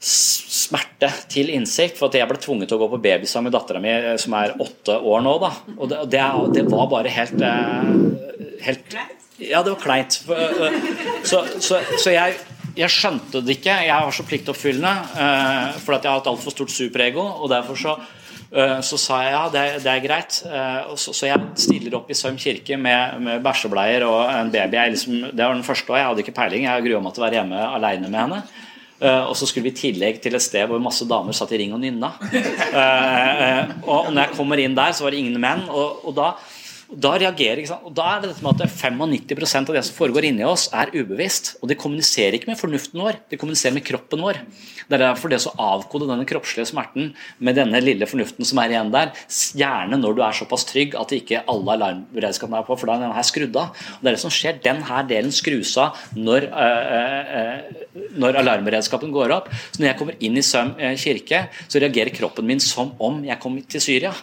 [0.01, 1.99] smerte til innsikt.
[1.99, 4.33] For at jeg ble tvunget til å gå på babysang med dattera mi, eh, som
[4.35, 5.39] er åtte år nå.
[5.41, 6.25] da, og Det, det,
[6.55, 7.45] det var bare helt,
[8.65, 8.97] helt
[9.41, 10.23] Ja, det var kleint.
[11.25, 12.39] Så, så, så jeg
[12.79, 13.75] jeg skjønte det ikke.
[13.83, 14.93] Jeg var så pliktoppfyllende
[15.83, 17.25] fordi jeg har et altfor stort superego.
[17.43, 17.97] og derfor så
[18.51, 20.41] så sa jeg ja, det, det er greit.
[20.43, 24.81] Eh, så, så, jeg stiller opp i Søm kirke med, med bæsjebleier og en baby.
[24.97, 26.67] Liksom, det var den første, og jeg hadde ikke peiling.
[26.67, 28.41] Jeg grua meg til å være hjemme alene med henne.
[29.01, 31.61] Uh, og så skulle vi i tillegg til et sted hvor masse damer satt i
[31.63, 32.11] ring og nynna.
[33.89, 35.63] Og når jeg kommer inn der, så var det ingen menn.
[35.71, 36.35] Og, og da
[36.91, 40.43] da reagerer, og da er det dette med at 95% av det som foregår inni
[40.47, 41.53] oss, er ubevisst.
[41.63, 44.41] Og det kommuniserer ikke med fornuften vår, det kommuniserer med kroppen vår.
[44.91, 48.75] Det er derfor det å avkode denne kroppslige smerten med denne lille fornuften som er
[48.75, 49.13] igjen der,
[49.61, 53.07] gjerne når du er såpass trygg at ikke alle alarmberedskapene er på, for da er
[53.07, 53.85] den her skrudd av.
[54.01, 54.59] Det er det som skjer.
[54.65, 59.53] Denne delen skrus av når, øh, øh, når alarmberedskapen går opp.
[59.71, 63.39] Så når jeg kommer inn i Søm kirke, så reagerer kroppen min som om jeg
[63.43, 64.15] kom til Syria.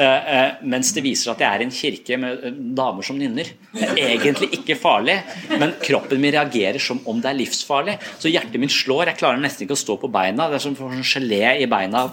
[0.00, 3.18] Uh, uh, mens det viser at jeg er i en kirke med uh, damer som
[3.20, 3.50] nynner.
[3.74, 5.18] Det er egentlig ikke farlig,
[5.60, 7.98] men kroppen min reagerer som om det er livsfarlig.
[8.16, 9.10] Så hjertet mitt slår.
[9.10, 10.48] Jeg klarer nesten ikke å stå på beina.
[10.48, 12.06] Det er som sånn gelé i beina.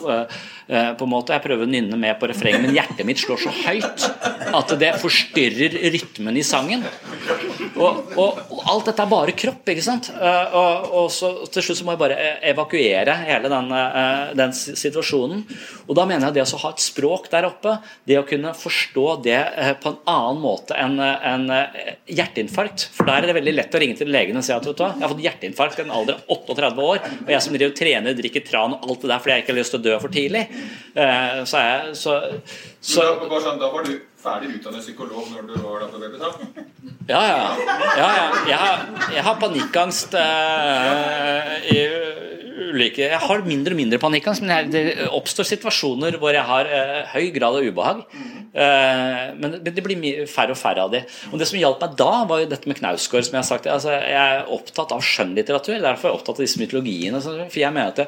[0.70, 1.34] På en måte.
[1.34, 4.06] Jeg prøver å nynne med på refrenget, men hjertet mitt slår så høyt
[4.54, 6.86] at det forstyrrer rytmen i sangen.
[7.80, 9.72] Og, og, og alt dette er bare kropp.
[9.72, 10.12] ikke sant?
[10.14, 12.18] Og, og, så til slutt så må jeg bare
[12.52, 13.74] evakuere hele den,
[14.38, 15.46] den situasjonen.
[15.88, 17.78] Og da mener jeg det å ha et språk der oppe
[18.10, 22.88] det å kunne forstå det eh, på en annen måte enn en eh, hjerteinfarkt.
[22.96, 24.86] For der er det veldig lett å ringe til legen og si at vet du,
[24.86, 28.18] jeg har fått hjerteinfarkt i en alder av 38 år, og jeg som driver trener,
[28.18, 30.14] drikker tran og alt det der fordi jeg ikke har lyst til å dø for
[30.14, 30.46] tidlig.
[30.94, 32.16] Eh, så jeg, så,
[32.82, 36.66] så, sånn, da var du ferdig utdannet psykolog når du var da på babytall?
[37.10, 37.44] Ja, ja.
[37.98, 38.26] ja, ja.
[38.48, 38.82] Jeg, har,
[39.16, 41.80] jeg har panikkangst eh, i
[42.70, 44.84] ulike Jeg har mindre og mindre panikkangst, men det
[45.16, 48.04] oppstår situasjoner hvor jeg har eh, høy grad av ubehag.
[48.50, 51.04] Uh, men det blir færre og færre av de.
[51.30, 53.28] Og Det som hjalp meg da, var jo dette med Knausgård.
[53.28, 53.70] som Jeg har sagt.
[53.70, 55.78] Altså, jeg er opptatt av skjønnlitteratur.
[55.78, 57.22] Derfor er jeg opptatt av disse mytologiene.
[57.22, 58.08] For jeg mener at det,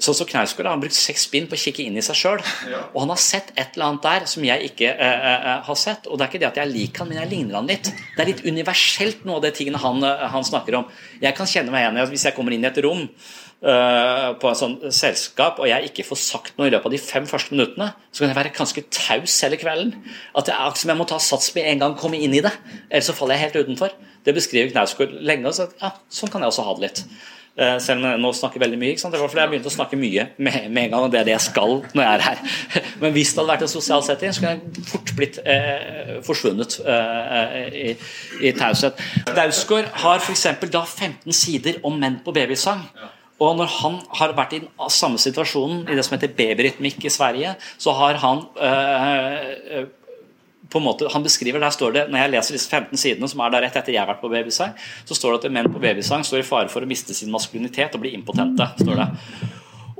[0.00, 2.40] Sånn som Knausgård har brukt seks bind på å kikke inn i seg sjøl.
[2.70, 2.86] Ja.
[2.94, 6.08] Og han har sett et eller annet der som jeg ikke uh, uh, har sett.
[6.08, 7.92] Og det er ikke det at jeg liker han, men jeg ligner han litt.
[7.92, 10.88] Det er litt universelt, noe av de tingene han, uh, han snakker om.
[11.20, 13.06] Jeg kan kjenne meg igjen i at hvis jeg kommer inn i et rom
[13.60, 17.00] Uh, på en sånn selskap, og jeg ikke får sagt noe i løpet av de
[17.02, 19.90] fem første minuttene, så kan jeg være ganske taus hele kvelden.
[20.32, 22.54] At det er som jeg må ta sats med en gang komme inn i det.
[22.88, 23.92] Ellers så faller jeg helt utenfor.
[24.24, 25.52] Det beskriver Knausgård lenge.
[25.52, 27.02] Og så, ja, sånn kan jeg også ha det litt.
[27.58, 28.96] Uh, selv om jeg nå snakker veldig mye.
[28.96, 31.28] Det var fordi jeg begynte å snakke mye med, med, en gang, og det er
[31.28, 32.42] det jeg skal når jeg er her.
[33.02, 36.78] Men hvis det hadde vært en sosial setting, så kunne jeg fort blitt eh, forsvunnet
[37.74, 37.94] i,
[38.46, 39.02] i taushet.
[39.36, 40.46] Dausgaard har f.eks.
[40.70, 42.86] da 15 sider om menn på babysang.
[43.40, 47.12] Og når han har vært i den samme situasjonen i det som heter babyrytmikk i
[47.12, 49.86] Sverige, så har han øh,
[50.70, 53.40] på en måte, han beskriver, der står det, Når jeg leser disse 15 sidene, som
[53.42, 55.82] er der rett etter jeg har vært på babysang, så står det at menn på
[55.82, 58.68] babysang står i fare for å miste sin maskulinitet og bli impotente.
[58.78, 59.08] står det.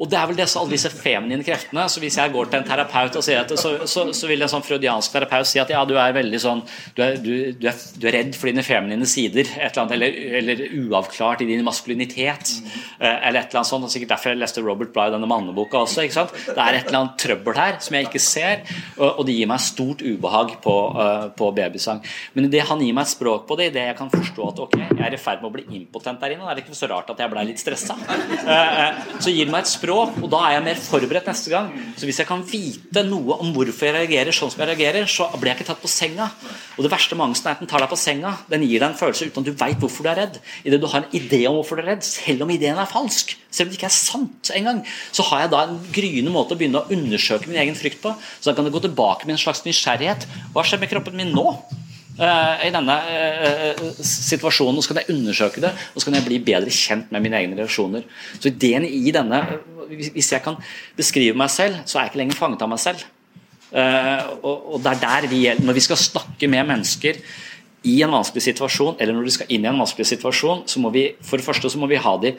[0.00, 1.82] Og det er vel disse, alle disse feminine kreftene.
[1.92, 4.48] så Hvis jeg går til en terapeut og sier at så, så, så vil en
[4.48, 6.62] sånn freudiansk terapeut si at ja, du er veldig sånn
[6.96, 9.92] du er, du, du er, du er redd for dine feminine sider, et eller, annet,
[9.98, 12.54] eller, eller uavklart i din maskulinitet.
[12.98, 13.84] eh, Eller et eller annet sånt.
[13.84, 16.06] og Sikkert derfor jeg leste Robert Bly denne manneboka også.
[16.06, 16.32] ikke sant?
[16.48, 18.64] Det er et eller annet trøbbel her som jeg ikke ser,
[18.96, 22.00] og, og det gir meg stort ubehag på, uh, på babysang.
[22.36, 24.78] Men idet han gir meg et språk på det, idet jeg kan forstå at ok,
[24.80, 26.88] jeg er i ferd med å bli impotent der inne, da er det ikke så
[26.90, 27.96] rart at jeg ble litt stressa.
[29.20, 31.70] Så gir det meg et språk, og da er jeg mer forberedt neste gang.
[31.98, 35.28] Så hvis jeg kan vite noe om hvorfor jeg reagerer sånn som jeg reagerer, så
[35.34, 36.28] blir jeg ikke tatt på senga.
[36.76, 38.36] Og det verste med angsten er at den tar deg på senga.
[38.52, 40.40] Den gir deg en følelse uten at du veit hvorfor du er redd.
[40.64, 43.36] Idet du har en idé om hvorfor du er redd, selv om ideen er falsk,
[43.50, 44.82] selv om det ikke er sant engang,
[45.12, 48.14] så har jeg da en gryende måte å begynne å undersøke min egen frykt på.
[48.38, 50.28] Så da kan det gå tilbake med en slags nysgjerrighet.
[50.54, 51.48] Hva skjer med kroppen min nå?
[52.20, 56.26] Eh, i denne eh, situasjonen, og så kan jeg undersøke det, og så kan jeg
[56.26, 58.04] bli bedre kjent med mine egne reaksjoner.
[58.36, 59.40] Så ideen i denne
[59.90, 60.54] Hvis jeg kan
[60.94, 63.00] beskrive meg selv, så er jeg ikke lenger fanget av meg selv.
[63.72, 65.66] Eh, og, og det er der vi gjelder.
[65.66, 67.18] Når vi skal snakke med mennesker
[67.90, 70.92] i en vanskelig situasjon, eller når de skal inn i en vanskelig situasjon, så må
[70.94, 72.36] vi for det første så må vi ha de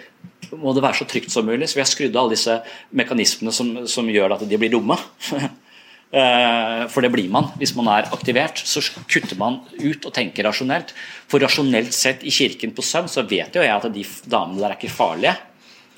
[0.62, 1.68] må det være så trygt som mulig.
[1.70, 2.58] Så vi har skrudd av alle disse
[2.98, 4.98] mekanismene som, som gjør at de blir dumme.
[6.12, 8.60] Eh, For det blir man hvis man er aktivert.
[8.68, 10.92] Så kutter man ut og tenker rasjonelt.
[11.32, 14.74] For rasjonelt sett i kirken på Søm så vet jo jeg at de damene der
[14.74, 15.38] er ikke farlige.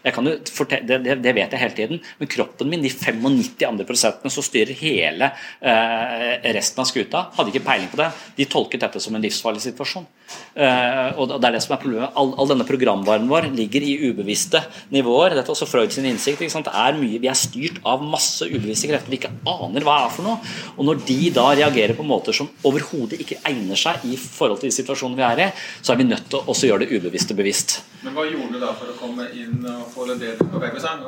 [0.03, 4.43] Jo det- det vet jeg hele tiden, men kroppen min, de 95 andre prosentene som
[4.43, 8.11] styrer hele eh, resten av skuta, hadde ikke peiling på det.
[8.35, 10.05] De tolket dette som en livsfarlig situasjon.
[10.53, 12.13] Eh, og det er det som er problemet.
[12.19, 14.61] All, all denne programvaren vår ligger i ubevisste
[14.93, 15.33] nivåer.
[15.37, 16.43] Dette er også Freud sin innsikt.
[16.43, 20.27] Er mye, vi er styrt av masse ubevisste krefter vi ikke aner hva er for
[20.27, 20.53] noe.
[20.77, 24.69] Og når de da reagerer på måter som overhodet ikke egner seg i forhold til
[24.69, 25.49] de situasjonene vi er i,
[25.81, 27.79] så er vi nødt til å også gjøre det ubevisste bevisst.
[28.03, 31.03] Men hva gjorde du da for å komme inn og få det på sånn?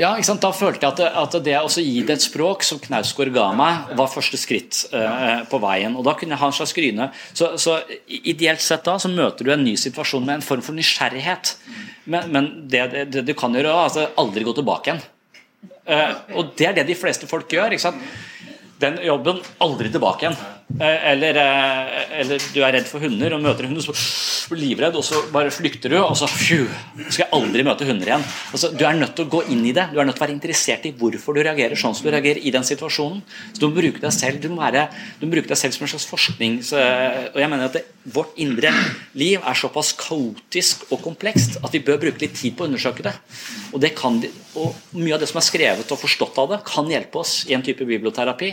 [0.00, 0.42] Ja, ikke sant?
[0.44, 3.46] Da følte jeg at det, at det å gi det et språk som Knausgård ga
[3.56, 5.96] meg, var første skritt eh, på veien.
[5.96, 7.08] Og Da kunne jeg ha en slags gryne.
[7.32, 7.78] Så, så
[8.32, 11.54] ideelt sett da så møter du en ny situasjon med en form for nysgjerrighet.
[12.04, 15.04] Men, men det, det, du kan gjøre, er altså aldri gå tilbake igjen.
[15.86, 17.76] Uh, og det er det de fleste folk gjør.
[18.82, 20.38] Den jobben aldri tilbake igjen.
[20.80, 23.92] Eh, Eller, eh, eller du er redd for hunder og møter hunder, så
[24.50, 26.64] blir du livredd, og så bare flykter du, og så fju,
[27.08, 28.24] skal jeg aldri møte hunder igjen.
[28.52, 29.88] Altså, du er nødt til å gå inn i det.
[29.92, 32.40] Du er nødt til å være interessert i hvorfor du reagerer sånn som du reagerer
[32.42, 33.22] i den situasjonen.
[33.52, 34.88] Så Du må bruke deg selv du må være,
[35.20, 36.60] du må bruke deg selv som en slags forskning.
[36.66, 38.72] Så, og jeg mener at det, Vårt indre
[39.14, 43.04] liv er såpass kaotisk og komplekst at vi bør bruke litt tid på å undersøke
[43.06, 43.12] det.
[43.70, 44.16] Og, det kan,
[44.58, 47.54] og Mye av det som er skrevet og forstått av det, kan hjelpe oss i
[47.54, 48.50] en type biblioterapi.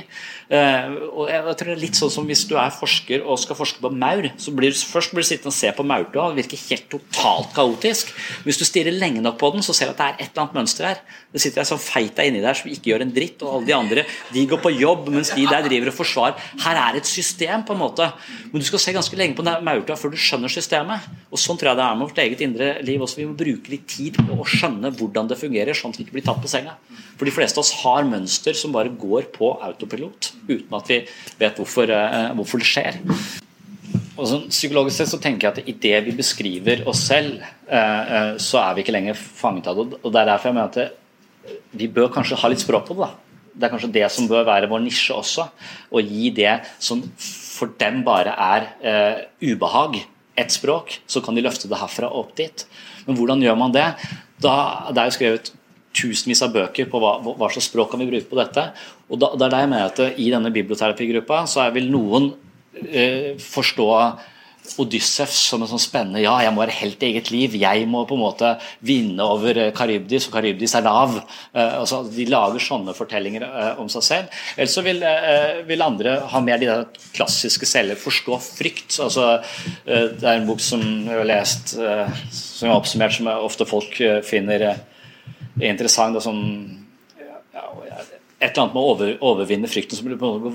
[0.53, 3.57] Eh, og jeg tror det er litt sånn som Hvis du er forsker og skal
[3.57, 6.35] forske på maur, så blir du først blir du sittende og se på maurtua, og
[6.35, 8.11] det virker helt totalt kaotisk.
[8.45, 10.43] Hvis du stirrer lenge nok på den, så ser du at det er et eller
[10.45, 11.01] annet mønster her.
[11.33, 13.75] Det sitter ei sånn feita inni der som ikke gjør en dritt, og alle de
[13.77, 16.47] andre de går på jobb, mens de der driver og forsvarer.
[16.65, 18.07] Her er et system, på en måte.
[18.51, 21.09] Men du skal se ganske lenge på den maurtua før du skjønner systemet.
[21.29, 23.21] Og Sånn tror jeg det er med vårt eget indre liv også.
[23.21, 26.17] Vi må bruke litt tid på å skjønne hvordan det fungerer, sånn at vi ikke
[26.19, 26.75] blir tatt på senga.
[27.19, 31.01] For de fleste av oss har mønster som bare går på autopilot, uten at vi
[31.41, 32.99] vet hvorfor, eh, hvorfor det skjer.
[34.19, 38.31] Og sånn, psykologisk sett så tenker jeg at idet vi beskriver oss selv, eh, eh,
[38.41, 39.99] så er vi ikke lenger fanget av det.
[40.03, 43.07] Og det er derfor jeg mener at vi bør kanskje ha litt språk på det.
[43.07, 43.11] da.
[43.55, 45.47] Det er kanskje det som bør være vår nisje også.
[45.91, 47.01] Å gi det som
[47.59, 49.21] for dem bare er eh,
[49.51, 50.01] ubehag,
[50.39, 52.63] et språk, så kan de løfte det herfra og opp dit.
[53.07, 53.87] Men hvordan gjør man det?
[54.39, 54.53] Da,
[54.93, 55.51] det er jo skrevet
[55.95, 58.65] tusenvis av bøker på hva, hva slags språk kan vi bruke på dette.
[59.09, 62.33] Og da, det er der jeg mener at I denne biblioterapigruppa så er vil noen
[62.85, 63.89] eh, forstå
[64.77, 67.55] Odyssevs som en sånn spennende Ja, jeg må være helt i eget liv.
[67.57, 68.51] Jeg må på en måte
[68.85, 71.15] vinne over Karibdis, og Karibdis er lav.
[71.53, 74.37] Eh, altså, de lager sånne fortellinger eh, om seg selv.
[74.55, 76.85] Ellers så vil, eh, vil andre ha mer de der
[77.15, 77.99] klassiske celler.
[77.99, 78.99] Forstå frykt.
[79.07, 79.31] Altså,
[79.87, 83.67] eh, det er en bok som jeg har lest, eh, som har oppsummert, som ofte
[83.69, 84.69] folk eh, finner
[85.59, 86.15] eh, interessant.
[86.15, 86.45] Det er sånn
[87.53, 87.67] ja,
[88.39, 90.07] et eller annet med å over, overvinne frykten som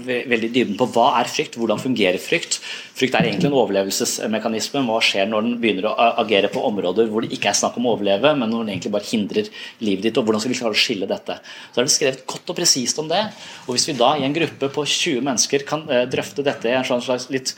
[0.07, 2.57] ve- veldig dybden på hva er frykt, hvordan fungerer frykt.
[2.97, 4.81] Frykt er egentlig en overlevelsesmekanisme.
[4.89, 7.91] Hva skjer når den begynner å agere på områder hvor det ikke er snakk om
[7.91, 9.53] å overleve, men når den egentlig bare hindrer
[9.85, 10.17] livet ditt.
[10.17, 11.37] og Hvordan skal vi klare å skille dette?
[11.75, 13.21] Så er det skrevet godt og presist om det.
[13.67, 16.79] og Hvis vi da i en gruppe på 20 mennesker kan eh, drøfte dette i
[16.79, 17.53] en slags litt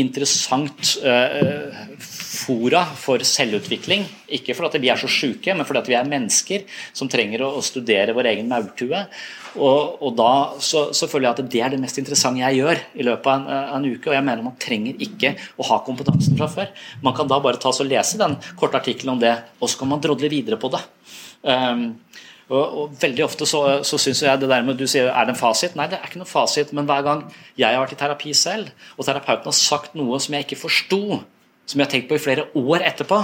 [0.00, 4.04] interessant eh, fora for selvutvikling.
[4.38, 6.66] Ikke fordi vi er så sjuke, men fordi vi er mennesker
[6.96, 9.04] som trenger å, å studere vår egen maurtue.
[9.52, 10.32] Og, og da
[10.64, 13.42] så, så føler jeg at det er det mest interessante jeg gjør i løpet av
[13.42, 14.08] en, en uke.
[14.08, 16.72] Og jeg mener man trenger ikke å ha kompetansen fra før.
[17.04, 19.92] Man kan da bare ta og lese den korte artikkelen om det, og så kan
[19.92, 20.82] man drodle videre på det.
[21.42, 21.88] Um,
[22.52, 25.32] Og, og veldig ofte så, så syns jeg det der med du sier er det
[25.34, 25.76] en fasit?
[25.78, 26.74] Nei, det er ikke noen fasit.
[26.76, 27.22] Men hver gang
[27.56, 31.22] jeg har vært i terapi selv, og terapeuten har sagt noe som jeg ikke forsto,
[31.64, 33.22] som jeg har tenkt på i flere år etterpå,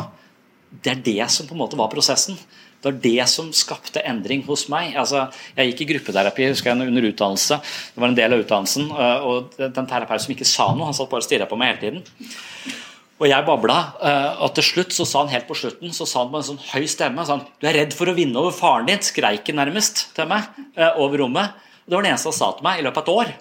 [0.85, 2.37] det er det som på en måte var prosessen.
[2.79, 4.93] Det var det som skapte endring hos meg.
[5.01, 5.25] Altså,
[5.57, 7.59] jeg gikk i gruppeterapi husker jeg, under utdannelse.
[7.95, 8.91] Det var en del av utdannelsen.
[8.93, 11.75] øh, Og den terapeuten som ikke sa noe, han satt bare og stirra på meg
[11.75, 12.79] hele tiden.
[13.19, 16.23] Og jeg babla, øh, og til slutt så sa han helt på slutten så sa
[16.23, 18.87] han med en sånn høy stemme sånn, Du er redd for å vinne over faren
[18.87, 20.47] din, skreik han nærmest til meg
[20.79, 21.57] øh, over rommet.
[21.83, 23.33] Og Det var det eneste han sa til meg i løpet av et år.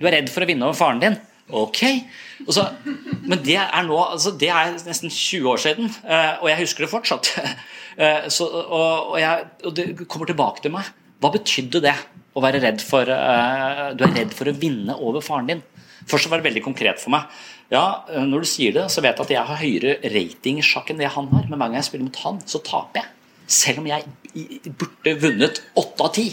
[0.00, 1.16] Du er redd for å vinne over faren din.
[1.52, 1.80] Ok.
[2.48, 2.64] Så,
[3.28, 6.86] men det er nå, altså det er nesten 20 år siden, eh, og jeg husker
[6.86, 7.32] det fortsatt.
[7.92, 10.86] Eh, Så, og, og, jeg, og det kommer tilbake til meg.
[11.20, 11.92] Hva betydde det?
[12.32, 15.60] Å være redd for eh, Du er redd for å vinne over faren din.
[16.10, 17.30] Først var det veldig konkret for meg.
[17.72, 20.66] Ja, eh, Når du sier det, så vet jeg at jeg har høyere rating i
[20.66, 21.48] sjakk enn det han har.
[21.48, 23.10] Men hver gang jeg spiller mot han, så taper jeg.
[23.52, 24.04] Selv om jeg
[24.78, 26.28] burde vunnet åtte av ti.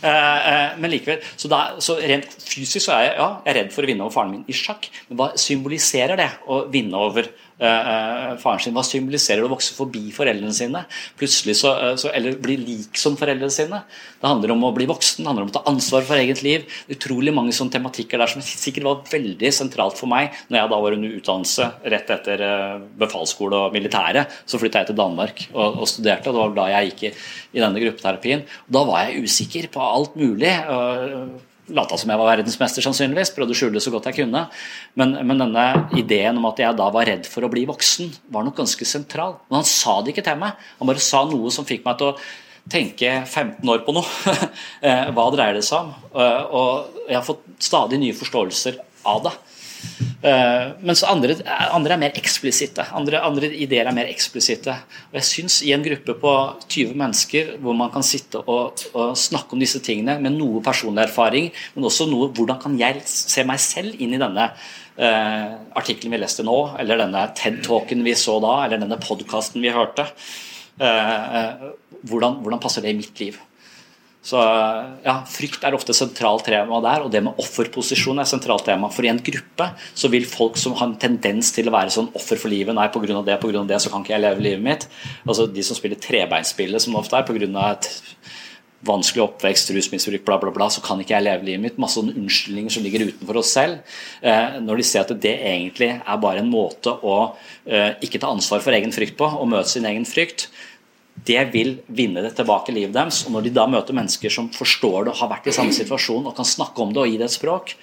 [0.00, 3.58] Eh, eh, men likevel, så, da, så rent fysisk så er jeg, ja, jeg er
[3.60, 4.88] redd for å vinne over faren min i sjakk.
[5.08, 8.74] Men hva symboliserer det å vinne over faren faren sin?
[8.74, 10.84] Hva symboliserer det å vokse forbi foreldrene sine?
[11.18, 13.82] Plutselig så, eh, så, Eller bli lik som foreldrene sine?
[14.20, 16.64] Det handler om å bli voksen, det handler om å ta ansvar for eget liv.
[16.88, 20.80] Utrolig mange sånne tematikker der som sikkert var veldig sentralt for meg når jeg da
[20.80, 24.26] var under utdannelse rett etter eh, befalsskole og militære.
[24.46, 27.14] Så flytta jeg til Danmark og, og studerte, og det var da jeg gikk i,
[27.54, 28.46] i denne gruppeterapien.
[28.66, 30.54] Og da var jeg usikker på alt mulig.
[30.68, 33.30] og Lata som jeg var verdensmester, sannsynligvis.
[33.32, 34.42] Prøvde å skjule det så godt jeg kunne.
[35.00, 38.44] Men, men, denne ideen om at jeg da var redd for å bli voksen, var
[38.44, 39.38] nok ganske sentral.
[39.48, 40.58] Men han sa det ikke til meg.
[40.80, 42.18] Han bare sa noe som fikk meg til å
[42.70, 44.04] tenke 15 år på noe.
[44.84, 45.94] Eh, Hva dreier det seg om?
[46.12, 48.76] Eh, Og jeg har fått stadig nye forståelser
[49.08, 49.32] av det.
[50.24, 52.86] Eh, mens andre, andre er mer eksplisitte.
[52.96, 54.72] Andre, andre ideer er mer eksplisitte.
[55.10, 56.32] Og jeg syns i en gruppe på
[56.64, 61.04] 20 mennesker hvor man kan sitte og, og snakke om disse tingene med noe personlig
[61.04, 66.16] erfaring, men også noe hvordan kan jeg se meg selv inn i denne uh, artikkelen
[66.16, 70.08] vi leste nå, eller denne TED-talken vi så da, eller denne podkasten vi hørte.
[70.80, 71.74] Uh,
[72.08, 73.36] hvordan, hvordan passer det i mitt liv?
[74.24, 74.40] Så
[75.04, 78.88] ja, Frykt er ofte sentralt tema der, og det med offerposisjon er sentralt tema.
[78.92, 82.08] For i en gruppe så vil folk som har en tendens til å være sånn
[82.16, 83.20] offer for livet Nei, pga.
[83.26, 84.88] det av det så kan ikke jeg leve livet mitt.
[85.26, 87.68] Altså De som spiller trebeinspillet, som det ofte er, pga.
[87.74, 87.90] et
[88.84, 91.80] vanskelig oppvekst, rusmisbruk, bla, bla, bla, så kan ikke jeg leve livet mitt.
[91.80, 93.96] Masse sånne unnskyldninger som ligger utenfor oss selv.
[94.24, 97.16] Eh, når de ser at det egentlig er bare en måte å
[97.64, 100.48] eh, ikke ta ansvar for egen frykt på, og møte sin egen frykt
[101.14, 103.22] det vil vinne det tilbake i livet deres.
[103.24, 106.26] Og når de da møter mennesker som forstår det og har vært i samme situasjon
[106.26, 107.74] og kan snakke om det og gi det et språk,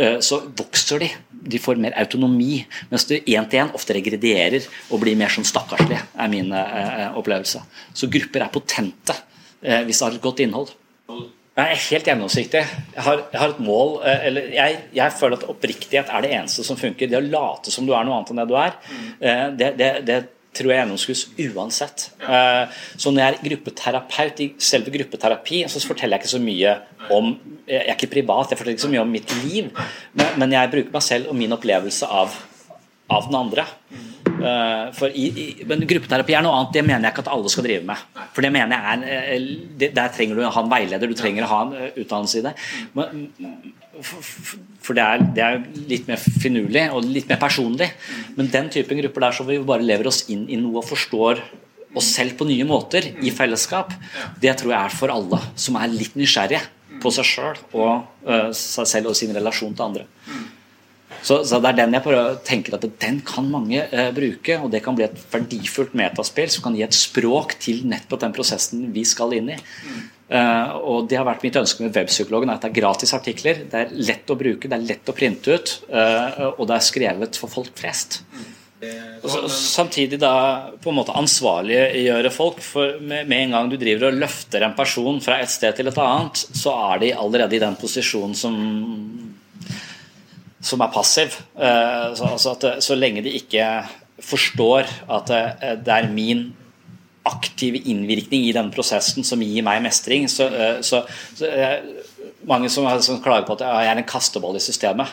[0.00, 1.10] eh, så vokser de.
[1.30, 2.64] De får mer autonomi.
[2.90, 7.08] Mens du én til én ofte regredierer og blir mer sånn stakkarslig, er min eh,
[7.18, 7.62] opplevelse.
[7.94, 9.16] Så grupper er potente
[9.62, 10.72] eh, hvis det har et godt innhold.
[11.58, 12.60] Jeg er helt gjennomsiktig.
[12.94, 16.34] Jeg har, jeg har et mål eh, eller jeg, jeg, føler at oppriktighet er det
[16.36, 17.10] eneste som funker.
[17.10, 18.76] Det å late som du er noe annet enn det du er,
[19.18, 20.18] eh, det, det, det
[20.58, 21.22] tror jeg gjennomskues
[21.54, 22.08] uansett.
[22.22, 22.64] Eh,
[22.96, 26.76] Så når jeg er gruppeterapeut i selve gruppeterapi, så forteller jeg ikke så mye
[27.14, 27.38] om
[27.68, 29.66] Jeg er ikke privat, jeg forteller ikke så mye om mitt liv,
[30.40, 32.32] men, jeg bruker meg selv og min opplevelse av,
[33.12, 33.66] av den andre.
[34.38, 37.66] Eh, i, i, men gruppeterapi er noe annet, det mener jeg ikke at alle skal
[37.66, 38.06] drive med.
[38.32, 41.44] For det mener jeg er eh, Der trenger du å ha en veileder, du trenger
[41.44, 42.54] å ha en utdannelse i det.
[42.96, 43.28] Men,
[44.00, 44.58] for for
[44.96, 47.90] det er, det er litt mer finurlig og litt mer personlig.
[48.38, 51.42] Men den typen grupper der som vi bare lever oss inn i noe og forstår
[51.98, 53.94] oss selv på nye måter i fellesskap,
[54.40, 56.62] det tror jeg er for alle som er litt nysgjerrige
[57.02, 60.06] på seg sjøl og uh, seg selv og sin relasjon til andre.
[61.22, 64.82] Så, så det er den jeg tenker at den kan mange eh, bruke, og det
[64.84, 69.04] kan bli et verdifullt metaspill som kan gi et språk til nettopp den prosessen vi
[69.08, 69.58] skal inn i.
[70.28, 73.64] Uh, og Det har vært mitt ønske med Webpsykologen, at det er gratis artikler.
[73.70, 76.84] Det er lett å bruke, det er lett å printe ut, uh, og det er
[76.84, 78.20] skrevet for folk flest.
[79.24, 80.34] Og så, samtidig da
[80.78, 82.60] på en måte ansvarliggjøre folk.
[82.62, 85.90] For med, med en gang du driver og løfter en person fra et sted til
[85.90, 88.60] et annet, så er de allerede i den posisjonen som
[90.60, 91.38] som er passiv.
[91.56, 93.66] Eh, Så, altså at, så lenge de ikke
[94.18, 95.42] forstår at det,
[95.86, 96.48] det er min
[97.28, 101.02] aktive innvirkning i denne prosessen som gir meg mestring, så, eh, så,
[101.36, 101.80] så eh,
[102.48, 105.12] mange som, som klager på at jeg er en kasteball i systemet.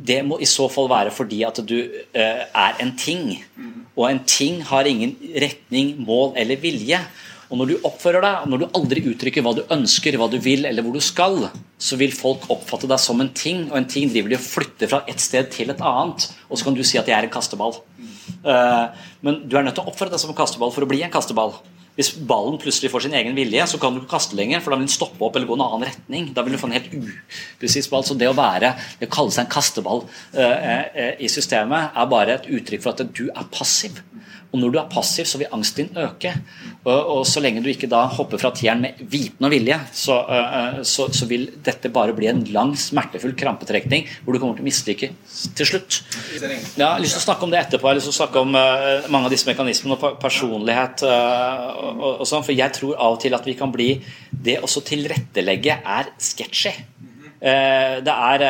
[0.00, 3.34] Det må i så fall være fordi at du eh, er en ting.
[3.98, 5.12] Og en ting har ingen
[5.42, 7.02] retning, mål eller vilje.
[7.50, 10.38] Og når du oppfører deg, og når du aldri uttrykker hva du ønsker, hva du
[10.42, 11.48] vil eller hvor du skal,
[11.82, 14.90] så vil folk oppfatte deg som en ting, og en ting driver de og flytter
[14.92, 16.28] fra et sted til et annet.
[16.46, 17.74] Og så kan du si at jeg er en kasteball.
[18.46, 21.02] Eh, men du er nødt til å oppføre deg som en kasteball for å bli
[21.02, 21.56] en kasteball.
[21.98, 24.78] Hvis ballen plutselig får sin egen vilje, så kan du ikke kaste lenger, for da
[24.78, 26.30] vil den stoppe opp eller gå en annen retning.
[26.36, 28.06] Da vil du få en helt upresis ball.
[28.06, 32.12] Så det å være, det å kalle seg en kasteball eh, eh, i systemet, er
[32.14, 33.98] bare et uttrykk for at du er passiv.
[34.50, 36.32] Og når du er passiv, så vil angsten din øke.
[36.82, 40.16] Og, og så lenge du ikke da hopper fra tieren med viten og vilje, så,
[40.26, 44.64] uh, så, så, vil dette bare bli en lang, smertefull krampetrekning hvor du kommer til
[44.64, 45.12] å mislykke
[45.58, 46.00] til slutt.
[46.40, 47.86] Ja, jeg har lyst til å snakke om det etterpå.
[47.86, 51.06] Jeg har lyst til å snakke om uh, mange av disse mekanismene og personlighet.
[51.06, 53.92] Uh, og, og sånn, For jeg tror av og til at vi kan bli
[54.30, 56.72] Det å tilrettelegge er sketchy.
[57.40, 58.42] Det er,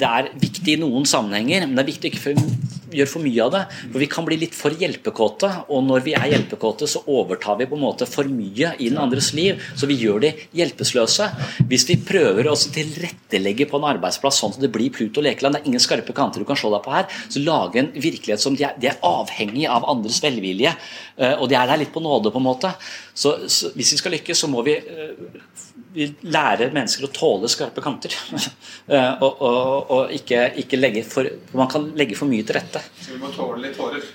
[0.00, 3.44] det er viktig i noen sammenhenger, men det er viktig ikke for gjør for mye
[3.44, 3.62] av det.
[3.92, 7.68] For vi kan bli litt for hjelpekåte, og når vi er hjelpekåte, så overtar vi
[7.68, 9.60] på en måte for mye i den andres liv.
[9.78, 11.28] Så vi gjør de hjelpeløse.
[11.70, 15.62] Hvis vi prøver å tilrettelegge på en arbeidsplass sånn at det blir Pluto lekeland, det
[15.62, 18.56] er ingen skarpe kanter du kan se deg på her, så lage en virkelighet som
[18.56, 20.74] de er, de er avhengig av andres velvilje,
[21.18, 22.72] eh, og de er der litt på nåde, på en måte.
[23.14, 25.12] Så, så hvis vi skal lykkes, så må vi eh,
[25.98, 28.14] vi lærer mennesker å tåle skarpe kanter.
[28.88, 32.80] Eh, og, og, og ikke, ikke, legge for Man kan legge for mye til rette.
[33.02, 34.06] Så vi må tåle litt tårer?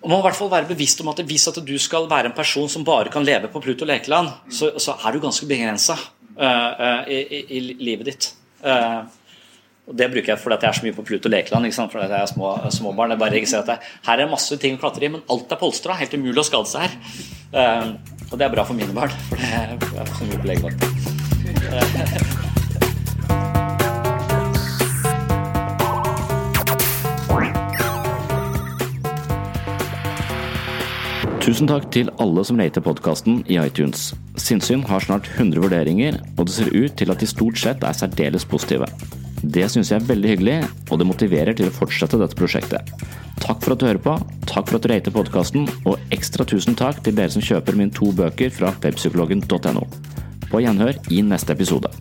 [0.00, 2.34] Man må i hvert fall være bevisst om at Hvis at du skal være en
[2.34, 4.56] person som bare kan leve på Pluto lekeland, mm.
[4.58, 8.28] så, så, er du ganske begrensa uh, uh, i, i, i, livet ditt.
[8.58, 9.06] Uh,
[9.86, 11.70] og Det bruker jeg fordi jeg er så mye på Pluto lekeland.
[11.70, 11.94] Ikke sant?
[11.94, 13.14] Fordi jeg er små, små barn.
[13.14, 15.62] Jeg bare registrerer at det, Her er masse ting å klatre i, men alt er
[15.62, 15.98] polstra.
[16.02, 18.17] Helt umulig å skade seg her.
[18.28, 19.46] Og det er bra for mine barn, for det
[20.00, 20.68] er så mye på.
[31.40, 34.10] Tusen takk til alle som rater podkasten i iTunes.
[34.36, 37.96] Sinnsyn har snart 100 vurderinger, og det ser ut til at de stort sett er
[37.96, 38.84] særdeles positive.
[39.42, 40.56] Det syns jeg er veldig hyggelig,
[40.90, 42.90] og det motiverer til å fortsette dette prosjektet.
[43.38, 44.16] Takk for at du hører på,
[44.50, 47.94] takk for at du rater podkasten, og ekstra tusen takk til dere som kjøper mine
[47.94, 49.84] to bøker fra webpsykologen.no.
[50.50, 51.92] På gjenhør i neste episode.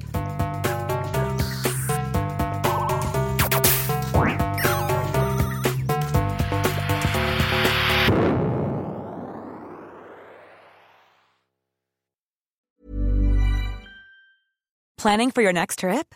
[14.97, 16.15] Planning for your next trip?